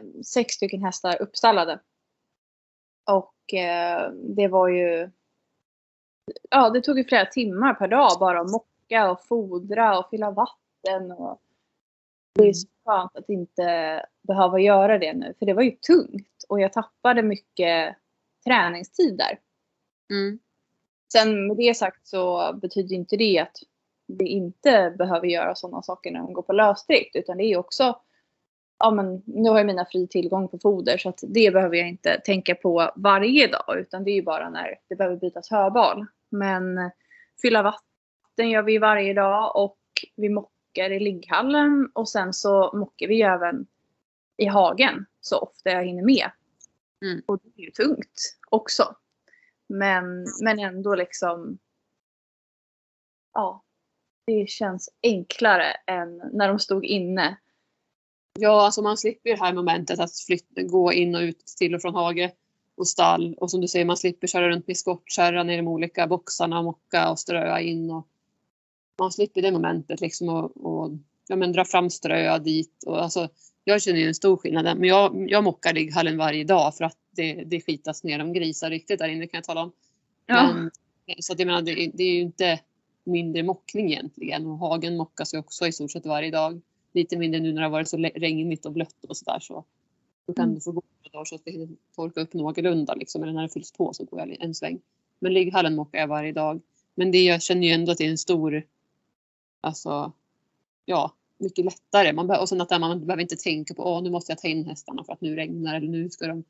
[0.01, 1.79] um, sex stycken hästar uppstallade.
[3.11, 5.11] Och uh, det var ju
[6.49, 10.31] Ja, det tog ju flera timmar per dag bara att mocka och fodra och fylla
[10.31, 11.11] vatten.
[11.11, 11.41] Och
[12.33, 15.33] det är så skönt att inte behöva göra det nu.
[15.39, 17.95] För det var ju tungt och jag tappade mycket
[18.45, 19.39] träningstid där.
[20.09, 20.39] Mm.
[21.11, 23.57] Sen med det sagt så betyder inte det att
[24.07, 27.15] vi inte behöver göra sådana saker när de går på lösdrift.
[27.15, 27.99] Utan det är också,
[28.79, 31.89] ja men nu har jag mina fri tillgång på foder så att det behöver jag
[31.89, 33.79] inte tänka på varje dag.
[33.79, 36.05] Utan det är ju bara när det behöver bytas höbal.
[36.29, 36.91] Men
[37.41, 39.77] fylla vatten gör vi varje dag och
[40.15, 43.67] vi mockar i ligghallen och sen så mockar vi även
[44.37, 46.31] i hagen så ofta jag hinner med.
[47.01, 47.21] Mm.
[47.25, 48.95] Och det är ju tungt också.
[49.67, 51.57] Men, men ändå liksom.
[53.33, 53.63] Ja.
[54.27, 57.37] Det känns enklare än när de stod inne.
[58.39, 61.81] Ja, alltså man slipper det här momentet att flytta, gå in och ut till och
[61.81, 62.31] från hage
[62.75, 63.35] och stall.
[63.37, 66.57] Och som du säger, man slipper köra runt med skottkärra ner i de olika boxarna
[66.57, 67.91] och mocka och ströa in.
[67.91, 68.07] Och
[68.99, 70.91] man slipper det momentet liksom och, och
[71.27, 72.83] ja, men dra fram strö dit.
[72.85, 73.29] Och alltså,
[73.63, 74.65] jag känner ju en stor skillnad.
[74.65, 78.69] Men jag, jag mockar ligghallen varje dag för att det, det skitas ner om grisar
[78.69, 79.71] riktigt där inne kan jag tala om.
[80.25, 80.53] Ja.
[80.53, 80.71] Men,
[81.19, 82.59] så att jag menar, det, det är ju inte
[83.07, 84.45] mindre mockning egentligen.
[84.45, 86.61] Och hagen mockas ju också i stort sett varje dag.
[86.93, 89.39] Lite mindre nu när det har varit så regnigt och blött och sådär.
[89.39, 89.63] Så
[90.27, 90.55] då kan Mm.
[90.55, 93.23] du få gå några dagar så att det hinner torka upp någorlunda liksom.
[93.23, 94.79] Eller när det fylls på så går jag en sväng.
[95.19, 96.61] Men ligghallen mockar jag varje dag.
[96.95, 98.63] Men det, jag känner ju ändå att det är en stor,
[99.61, 100.11] alltså,
[100.85, 102.13] ja, mycket lättare.
[102.13, 104.65] Man och sen att man behöver inte tänka på att nu måste jag ta in
[104.65, 106.43] hästarna för att nu regnar eller nu ska de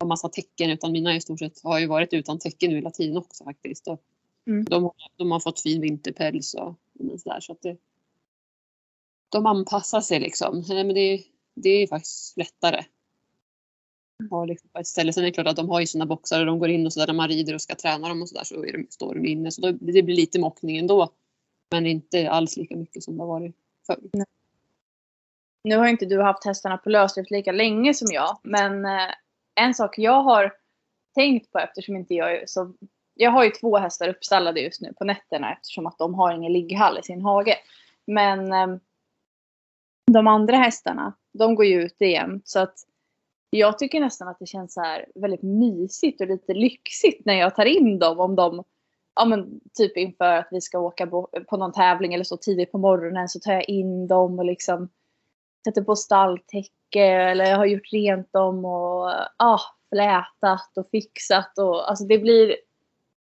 [0.00, 0.70] ha massa täcken.
[0.70, 3.88] Utan mina i stort sett har ju varit utan täcken nu hela tiden också faktiskt.
[3.88, 4.02] Och
[4.48, 4.64] Mm.
[4.64, 6.68] de, har- de har fått fin vinterpäls och,
[7.12, 7.40] och sådär.
[7.40, 7.76] Så att det,
[9.28, 10.64] de anpassar sig liksom.
[10.68, 12.84] Nej, men det, det är faktiskt lättare.
[14.30, 15.12] Har liksom på ett ställe.
[15.12, 16.92] Sen är det klart att de har ju sina boxar och de går in och
[16.92, 19.26] sådär när man rider och ska träna dem och sådär så är de, står de
[19.26, 19.50] inne.
[19.50, 21.12] Så då, det blir lite mockning ändå.
[21.70, 23.56] Men inte alls lika mycket som det har varit
[23.86, 23.98] förr.
[25.64, 28.38] Nu har inte du haft hästarna på lösdrift lika länge som jag.
[28.42, 29.14] Men eh,
[29.54, 30.56] en sak jag har
[31.14, 32.74] tänkt på eftersom inte jag är så...
[33.20, 36.52] Jag har ju två hästar uppstallade just nu på nätterna eftersom att de har ingen
[36.52, 37.56] ligghall i sin hage.
[38.06, 38.80] Men eh,
[40.12, 42.48] de andra hästarna, de går ju ute jämt.
[42.48, 42.74] Så att
[43.50, 47.54] jag tycker nästan att det känns så här väldigt mysigt och lite lyxigt när jag
[47.54, 48.20] tar in dem.
[48.20, 48.64] Om de,
[49.14, 52.78] ja men typ inför att vi ska åka på någon tävling eller så tidigt på
[52.78, 54.88] morgonen så tar jag in dem och liksom
[55.64, 59.60] sätter på stalltäcke eller jag har gjort rent dem och ah,
[59.94, 62.56] flätat och fixat och alltså det blir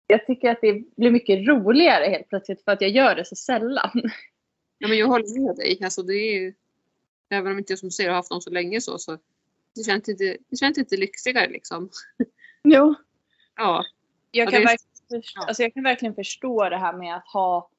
[0.07, 3.37] jag tycker att det blir mycket roligare helt plötsligt för att jag gör det så
[3.37, 4.03] sällan.
[4.79, 5.81] Ja men jag håller med dig.
[5.85, 6.55] Alltså det är
[7.31, 9.19] även om inte jag som ser har haft dem så länge så, så
[9.75, 11.90] det känns inte, det känns inte lyxigare liksom.
[12.64, 12.95] Jo.
[13.57, 13.85] Ja.
[14.31, 17.71] Jag Ja, kan, verkligen förstå, alltså jag kan verkligen förstå det här med att ha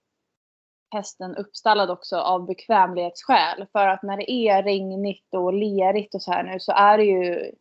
[0.90, 3.66] hästen uppstallad också av bekvämlighetsskäl.
[3.72, 7.04] För att när det är regnigt och lerigt och så här nu så är det
[7.04, 7.52] ju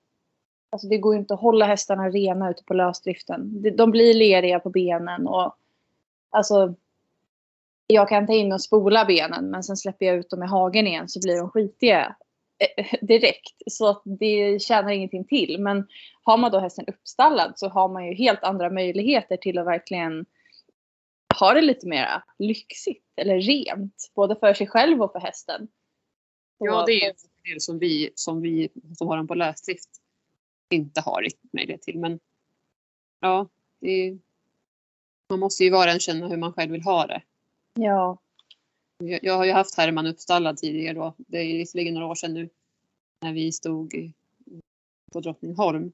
[0.77, 3.63] Alltså det går ju inte att hålla hästarna rena ute på lösdriften.
[3.77, 5.57] De- blir leriga på benen och
[6.31, 6.75] alltså
[7.87, 10.87] jag kan ta in och spola benen men sen släpper jag ut dem i hagen
[10.87, 12.17] igen så blir de skitiga
[12.59, 13.63] eh, direkt.
[13.71, 15.61] Så det tjänar ingenting till.
[15.61, 15.87] Men
[16.23, 20.27] har man då hästen uppstallad så har man ju helt andra möjligheter till att verkligen
[21.41, 22.09] ha det lite mer
[22.39, 24.11] lyxigt eller rent.
[24.15, 25.69] Både för sig själv och för hästen.
[26.59, 30.03] Ja, det är en del som vi som, vi, som har dem på lösdrift
[30.71, 31.99] inte har riktigt möjlighet till.
[31.99, 32.21] Men
[33.21, 33.49] ja,
[33.81, 34.19] det är,
[35.29, 37.23] man måste ju var och en känna hur man själv vill ha det.
[37.75, 38.19] Ja.
[38.99, 41.15] Jag, jag har ju haft Herman uppstallad tidigare då.
[41.17, 42.49] Det är visserligen några år sedan nu.
[43.21, 44.13] När vi stod
[45.13, 45.93] på Drottningholm.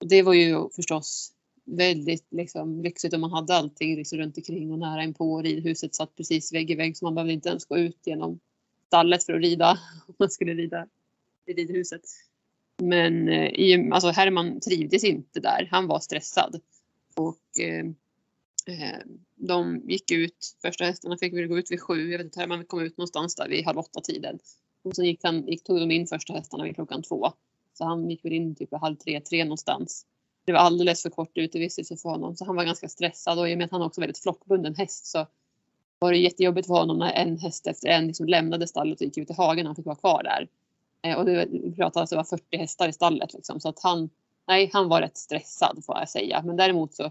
[0.00, 1.32] Och det var ju förstås
[1.64, 5.42] väldigt liksom, lyxigt och man hade allting liksom, runt omkring och nära inpå.
[5.42, 8.40] Ridhuset satt precis vägg i vägg så man behövde inte ens gå ut genom
[8.86, 9.70] stallet för att rida.
[10.06, 10.88] Om man skulle rida
[11.46, 12.02] i ridhuset.
[12.82, 15.68] Men eh, i, alltså Herman trivdes inte där.
[15.70, 16.60] Han var stressad.
[17.14, 17.86] Och eh,
[18.66, 19.00] eh,
[19.34, 22.10] de gick ut, första hästarna fick väl gå ut vid sju.
[22.10, 24.38] Jag vet inte, Herman kom ut någonstans där vid halv åtta tiden.
[24.82, 27.32] Och sen gick han, gick, tog de in första hästarna vid klockan två.
[27.74, 30.06] Så han gick väl in typ vid halv tre, tre någonstans.
[30.44, 33.54] Det var alldeles för kort utevistelse för honom så han var ganska stressad och i
[33.54, 35.26] och med att han också är väldigt flockbunden häst så
[35.98, 39.18] var det jättejobbigt för honom när en häst efter en liksom lämnade stallet och gick
[39.18, 40.48] ut i hagen och han fick vara kvar där.
[41.02, 44.10] Eh, och det, pratade alltså det var 40 hästar i stallet liksom så att han,
[44.48, 46.42] nej han var rätt stressad får jag säga.
[46.42, 47.10] Men däremot så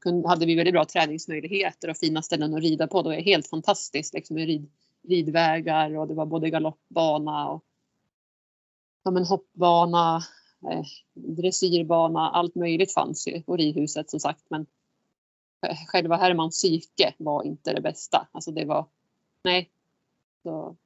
[0.00, 3.02] kunde, hade vi väldigt bra träningsmöjligheter och fina ställen att rida på.
[3.02, 4.70] Det var helt fantastiskt liksom med rid,
[5.08, 7.64] ridvägar och det var både galoppbana och
[9.02, 10.22] ja, men hoppbana,
[10.70, 14.44] eh, dressyrbana, allt möjligt fanns ju och ridhuset som sagt.
[14.48, 14.66] Men
[15.66, 18.28] eh, själva Hermans psyke var inte det bästa.
[18.32, 18.86] Alltså det var,
[19.44, 19.70] nej.
[20.42, 20.76] Så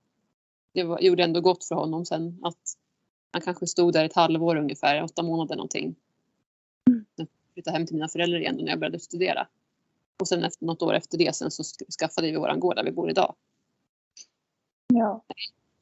[0.72, 2.59] det var, gjorde ändå gott för honom sen att
[3.33, 5.94] han kanske stod där ett halvår ungefär, åtta månader någonting.
[7.16, 9.48] Sen flyttade hem till mina föräldrar igen när jag började studera.
[10.20, 12.85] Och sen efter något år efter det sen så sk- skaffade vi våran gård där
[12.85, 13.35] vi bor idag.
[14.87, 15.24] Ja.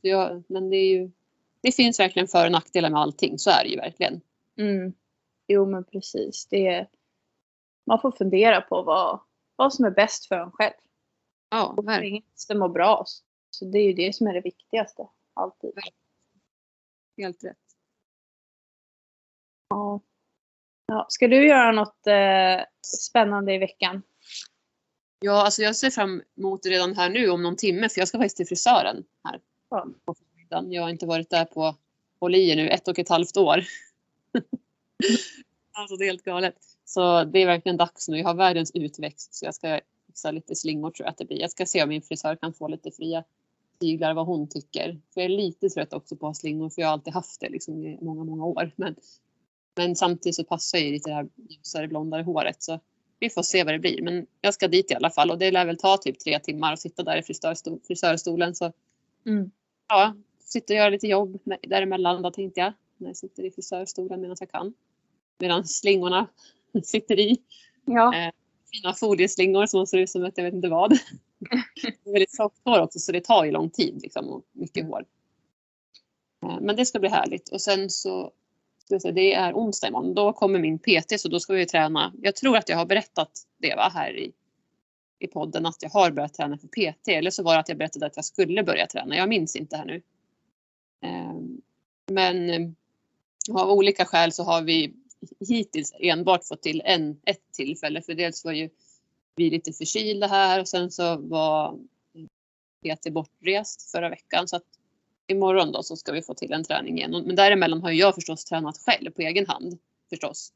[0.00, 1.10] Jag, men det är ju,
[1.60, 4.20] det finns verkligen för och nackdelar med allting, så är det ju verkligen.
[4.56, 4.92] Mm.
[5.46, 6.46] Jo men precis.
[6.46, 6.88] Det är,
[7.84, 9.20] man får fundera på vad,
[9.56, 10.74] vad som är bäst för en själv.
[11.50, 12.22] Ja, verkligen.
[12.32, 13.04] hästen mår bra.
[13.58, 15.08] Så det är ju det som är det viktigaste.
[15.34, 15.72] Alltid.
[17.16, 17.56] Helt rätt.
[19.68, 20.00] Ja.
[20.86, 21.06] Ja.
[21.08, 24.02] Ska du göra något eh, spännande i veckan?
[25.20, 28.08] Ja, alltså jag ser fram emot det redan här nu om någon timme för jag
[28.08, 29.40] ska faktiskt till frisören här
[29.70, 29.86] Ja.
[30.68, 31.76] Jag har inte varit där på
[32.20, 33.56] håll i nu ett och ett halvt år.
[35.72, 36.56] alltså det är helt galet.
[36.84, 38.18] Så det är verkligen dags nu.
[38.18, 41.40] Jag har världens utväxt så jag ska fixa lite slingor tror jag att det blir.
[41.40, 43.24] Jag ska se om min frisör kan få lite fria
[43.80, 45.00] tyglar vad hon tycker.
[45.14, 47.40] För jag är lite trött också på att ha slingor för jag har alltid haft
[47.40, 48.70] det liksom i många, många år.
[48.76, 48.94] Men,
[49.76, 52.80] men samtidigt så passar ju lite det här ljusare blondare håret så
[53.20, 54.02] vi får se vad det blir.
[54.02, 56.72] Men jag ska dit i alla fall och det lär väl ta typ tre timmar
[56.72, 58.54] att sitta där i frisörstol, frisörstolen.
[58.54, 58.72] Så
[59.26, 59.50] Mm.
[59.88, 62.72] ja, sitter och gör lite jobb däremellan då tänkte jag.
[62.96, 64.74] När jag sitter i frisörstolen medan jag kan.
[65.38, 66.26] Medan slingorna
[66.84, 67.38] sitter i.
[67.84, 68.14] Ja.
[68.16, 68.32] Eh,
[68.72, 70.98] Fina folieslingor som ser ut som ett jag vet inte vad
[71.82, 74.86] det är väldigt tjockt hår också så det tar ju lång tid liksom och mycket
[74.86, 75.04] hår.
[76.42, 78.32] Eh, men det ska bli härligt och sen så
[78.88, 80.14] det är onsdag imorgon.
[80.14, 82.12] Då kommer min PT så då ska vi träna.
[82.22, 84.32] Jag tror att jag har berättat det va, här i,
[85.18, 87.78] i podden att jag har börjat träna för PT eller så var det att jag
[87.78, 89.16] berättade att jag skulle börja träna.
[89.16, 90.02] Jag minns inte här nu.
[91.00, 91.60] Ehm,
[92.10, 92.68] men eh,
[93.62, 94.94] av olika skäl så har vi
[95.48, 98.02] hittills enbart fått till en, ett tillfälle.
[98.02, 98.70] För dels var ju
[99.38, 101.78] vi lite förkylda här och sen så var
[102.82, 104.48] PT bortrest förra veckan.
[104.48, 104.64] Så att
[105.26, 107.22] imorgon då så ska vi få till en träning igen.
[107.26, 109.78] Men däremellan har ju jag förstås tränat själv på egen hand
[110.10, 110.52] förstås.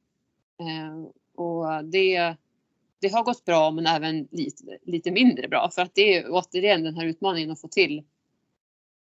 [0.60, 1.04] Eh,
[1.44, 2.36] och det,
[2.98, 5.70] det har gått bra men även lite, lite mindre bra.
[5.70, 8.02] För att det är återigen den här utmaningen att få till,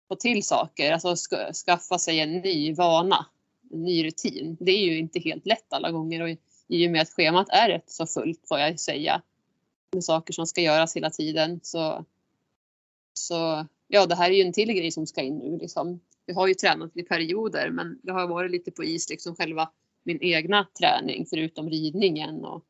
[0.07, 0.91] få till saker.
[0.91, 3.26] Alltså ska, skaffa sig en ny vana
[3.72, 4.57] en ny rutin.
[4.59, 6.30] Det är ju inte helt lätt alla gånger och
[6.68, 9.22] i och med att schemat är rätt så fullt får jag säga
[9.93, 12.05] med saker som ska göras hela tiden så,
[13.13, 15.99] så ja, det här är ju en till grej som ska in nu liksom.
[16.25, 19.69] Vi har ju tränat i perioder men det har varit lite på is liksom själva
[20.03, 22.63] min egna träning förutom ridningen och,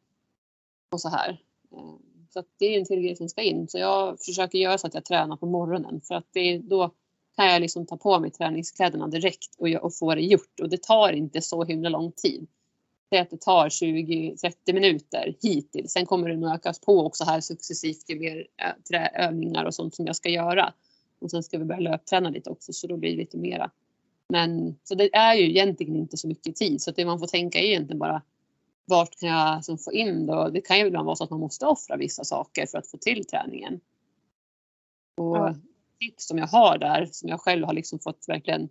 [0.91, 1.29] och så här.
[1.71, 1.95] Eh,
[2.29, 3.67] så det är en till grej som ska in.
[3.67, 6.93] Så jag försöker göra så att jag tränar på morgonen för att det, då
[7.35, 10.59] kan jag liksom ta på mig träningskläderna direkt och, och få det gjort.
[10.61, 12.47] Och det tar inte så himla lång tid.
[13.09, 15.91] Det att det tar 20-30 minuter hittills.
[15.91, 18.47] Sen kommer det nog ökas på också här successivt ju mer
[19.13, 20.73] övningar och sånt som jag ska göra.
[21.19, 23.71] Och sen ska vi börja löpträna lite också så då blir det lite mera.
[24.29, 27.27] Men så det är ju egentligen inte så mycket tid så att det man får
[27.27, 28.21] tänka är egentligen bara
[28.85, 30.49] vart kan jag liksom få in då?
[30.49, 32.97] Det kan ju ibland vara så att man måste offra vissa saker för att få
[32.97, 33.79] till träningen.
[35.17, 35.55] Och ja.
[35.99, 38.69] tips som jag har där som jag själv har liksom fått verkligen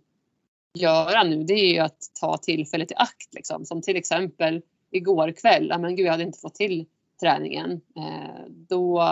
[0.73, 3.65] göra nu det är ju att ta tillfället i akt liksom.
[3.65, 4.61] Som till exempel
[4.91, 6.85] igår kväll, ah, men gud jag hade inte fått till
[7.19, 7.81] träningen.
[7.95, 9.03] Eh, då,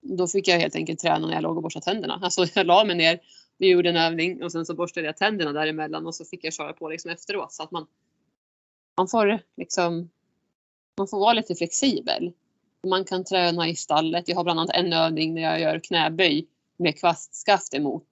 [0.00, 2.20] då fick jag helt enkelt träna när jag låg och borstade tänderna.
[2.22, 3.20] Alltså jag la mig ner,
[3.58, 6.52] vi gjorde en övning och sen så borstade jag tänderna däremellan och så fick jag
[6.52, 7.86] köra på liksom efteråt så att man
[8.96, 10.10] man får liksom
[10.98, 12.32] man får vara lite flexibel.
[12.86, 14.28] Man kan träna i stallet.
[14.28, 16.46] Jag har bland annat en övning när jag gör knäböj
[16.76, 18.08] med kvastskaft emot.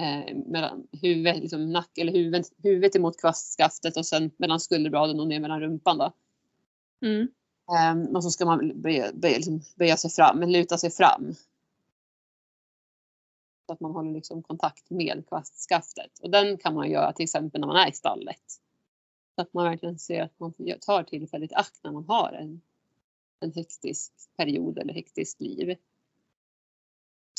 [0.00, 5.28] Eh, mellan huvudet, liksom nack, eller huvudet, huvudet emot kvastskaftet och sen mellan skulderbladen och
[5.28, 5.98] ner mellan rumpan.
[5.98, 6.12] Då.
[7.02, 7.28] Mm.
[7.70, 11.34] Eh, och så ska man böja, böja, liksom, böja sig fram, luta sig fram.
[13.66, 16.18] Så att man håller liksom kontakt med kvastskaftet.
[16.22, 18.60] Och den kan man göra till exempel när man är i stallet.
[19.34, 22.60] Så att man verkligen ser att man tar tillfället i akt när man har en,
[23.40, 25.76] en hektisk period eller hektiskt liv.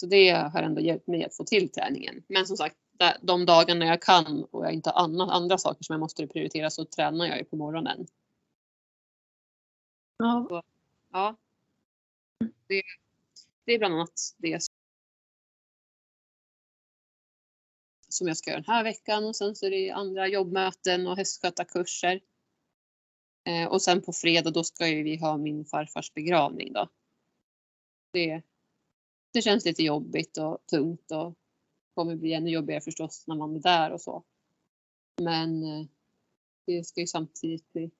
[0.03, 2.23] Så det har ändå hjälpt mig att få till träningen.
[2.27, 2.75] Men som sagt,
[3.21, 6.69] de dagarna jag kan och jag inte har andra, andra saker som jag måste prioritera
[6.69, 8.07] så tränar jag ju på morgonen.
[10.17, 10.45] Ja.
[10.49, 10.63] Så,
[11.11, 11.35] ja.
[12.39, 12.83] Det,
[13.65, 14.63] det är bland annat det
[18.09, 21.17] som jag ska göra den här veckan och sen så är det andra jobbmöten och
[21.17, 22.21] hästskötarkurser.
[23.43, 26.89] Eh, och sen på fredag då ska ju vi ha min farfars begravning då.
[28.11, 28.43] Det,
[29.33, 31.37] det känns lite jobbigt och tungt och
[31.95, 34.23] kommer bli ännu jobbigare förstås när man är där och så.
[35.21, 35.85] Men eh,
[36.65, 37.91] det ska ju samtidigt bli,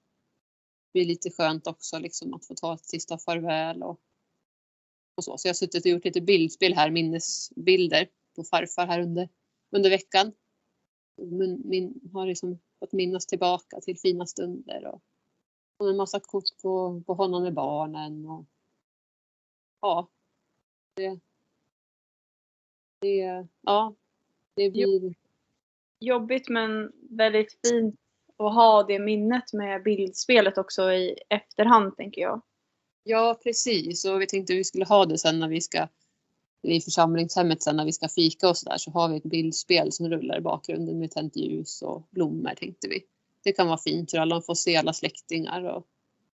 [0.93, 3.99] bli lite skönt också liksom att få ta ett sista farväl och,
[5.15, 5.37] och så.
[5.37, 9.29] Så jag har suttit och gjort lite bildspel här, minnesbilder på farfar här under
[9.75, 10.31] under veckan.
[11.15, 15.01] Min, min, har liksom fått minnas tillbaka till fina stunder och,
[15.77, 18.25] och en massa kort på, på honom med barnen.
[18.25, 18.45] Och,
[19.81, 20.07] ja,
[20.95, 21.19] det,
[23.01, 23.95] det, ja,
[24.55, 25.13] det blir...
[25.99, 27.95] Jobbigt men väldigt fint
[28.37, 32.41] att ha det minnet med bildspelet också i efterhand tänker jag.
[33.03, 35.87] Ja precis och vi tänkte vi skulle ha det sen när vi ska
[36.61, 40.09] i församlingshemmet sen när vi ska fika och sådär så har vi ett bildspel som
[40.09, 43.03] rullar i bakgrunden med tänt ljus och blommor tänkte vi.
[43.43, 45.87] Det kan vara fint för alla får se alla släktingar och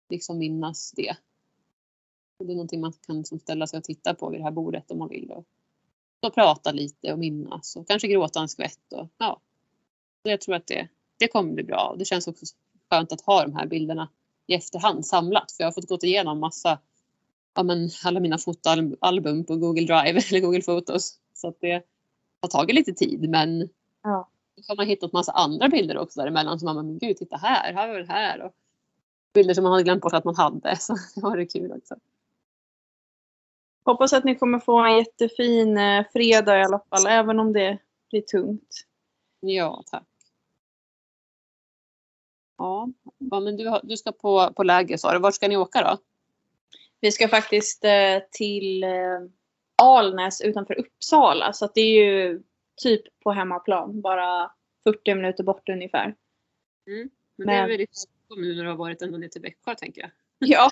[0.10, 1.16] liksom minnas det.
[2.38, 4.91] Det är någonting man kan liksom ställa sig och titta på vid det här bordet
[4.91, 5.31] om man vill.
[5.31, 5.45] Och,
[6.19, 8.93] och prata lite och minnas och kanske gråta en skvätt.
[8.93, 9.41] Och, ja.
[10.23, 10.88] Så jag tror att det,
[11.19, 11.95] det kommer bli bra.
[11.99, 12.45] Det känns också
[12.89, 14.09] skönt att ha de här bilderna
[14.47, 15.51] i efterhand samlat.
[15.51, 16.79] För jag har fått gå igenom massa
[17.55, 21.19] ja, men alla mina fotoalbum på Google Drive eller Google Photos.
[21.33, 21.83] Så att det
[22.41, 23.69] har tagit lite tid men
[24.03, 24.29] ja.
[24.55, 27.73] då har man hittat massa andra bilder också däremellan som man men gud titta här,
[27.73, 28.41] här var det här.
[28.41, 28.51] Och
[29.33, 31.95] bilder som man hade glömt bort att man hade så det var det kul också.
[33.86, 37.77] Hoppas att ni kommer få en jättefin eh, fredag i alla fall även om det
[38.09, 38.86] blir tungt.
[39.39, 40.07] Ja tack.
[42.57, 45.19] Ja, ja men du, du ska på, på läger sa du.
[45.19, 45.97] Vart ska ni åka då?
[46.99, 49.19] Vi ska faktiskt eh, till eh,
[49.75, 52.43] Alnäs utanför Uppsala så det är ju
[52.81, 54.01] typ på hemmaplan.
[54.01, 54.51] Bara
[54.83, 56.03] 40 minuter bort ungefär.
[56.03, 56.15] Mm.
[56.88, 57.93] Men, Men det är väl lite
[58.27, 60.11] kommuner har varit ända ner till Växjö tänker jag.
[60.39, 60.69] Ja.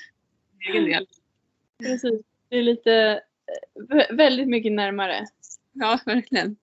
[0.70, 1.08] egen del.
[1.80, 2.33] Precis.
[2.54, 3.24] Det är lite
[3.92, 5.28] eh, väldigt mycket närmare.
[5.72, 6.56] Ja, verkligen.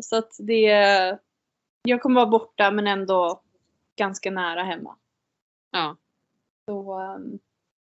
[0.00, 0.60] Så att det
[1.82, 3.42] jag kommer vara borta men ändå
[3.96, 4.96] ganska nära hemma.
[5.70, 5.96] Ja.
[6.66, 7.38] Så ehm,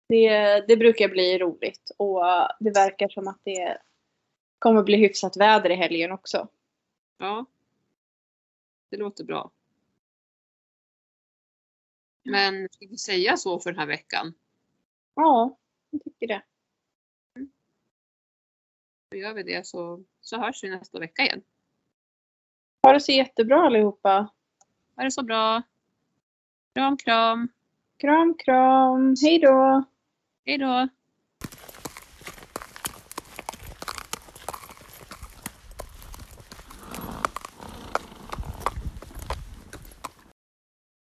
[0.08, 2.24] det, det brukar bli roligt och
[2.60, 3.78] det verkar som att det
[4.60, 6.48] kommer bli hyfsat väder i helgen också.
[7.18, 7.46] Ja.
[8.90, 9.52] Det låter bra.
[12.24, 14.34] Men ska vi säga så för den här veckan?
[15.16, 15.58] Ja,
[15.90, 16.42] jag tycker det
[19.18, 21.42] gör vi det så, så hörs vi nästa vecka igen.
[22.84, 24.30] Ha det så jättebra allihopa.
[24.96, 25.62] Ha det så bra.
[26.74, 27.48] Kram, kram.
[27.98, 29.16] Kram, kram.
[29.22, 29.84] Hej då.
[30.46, 30.88] Hej då.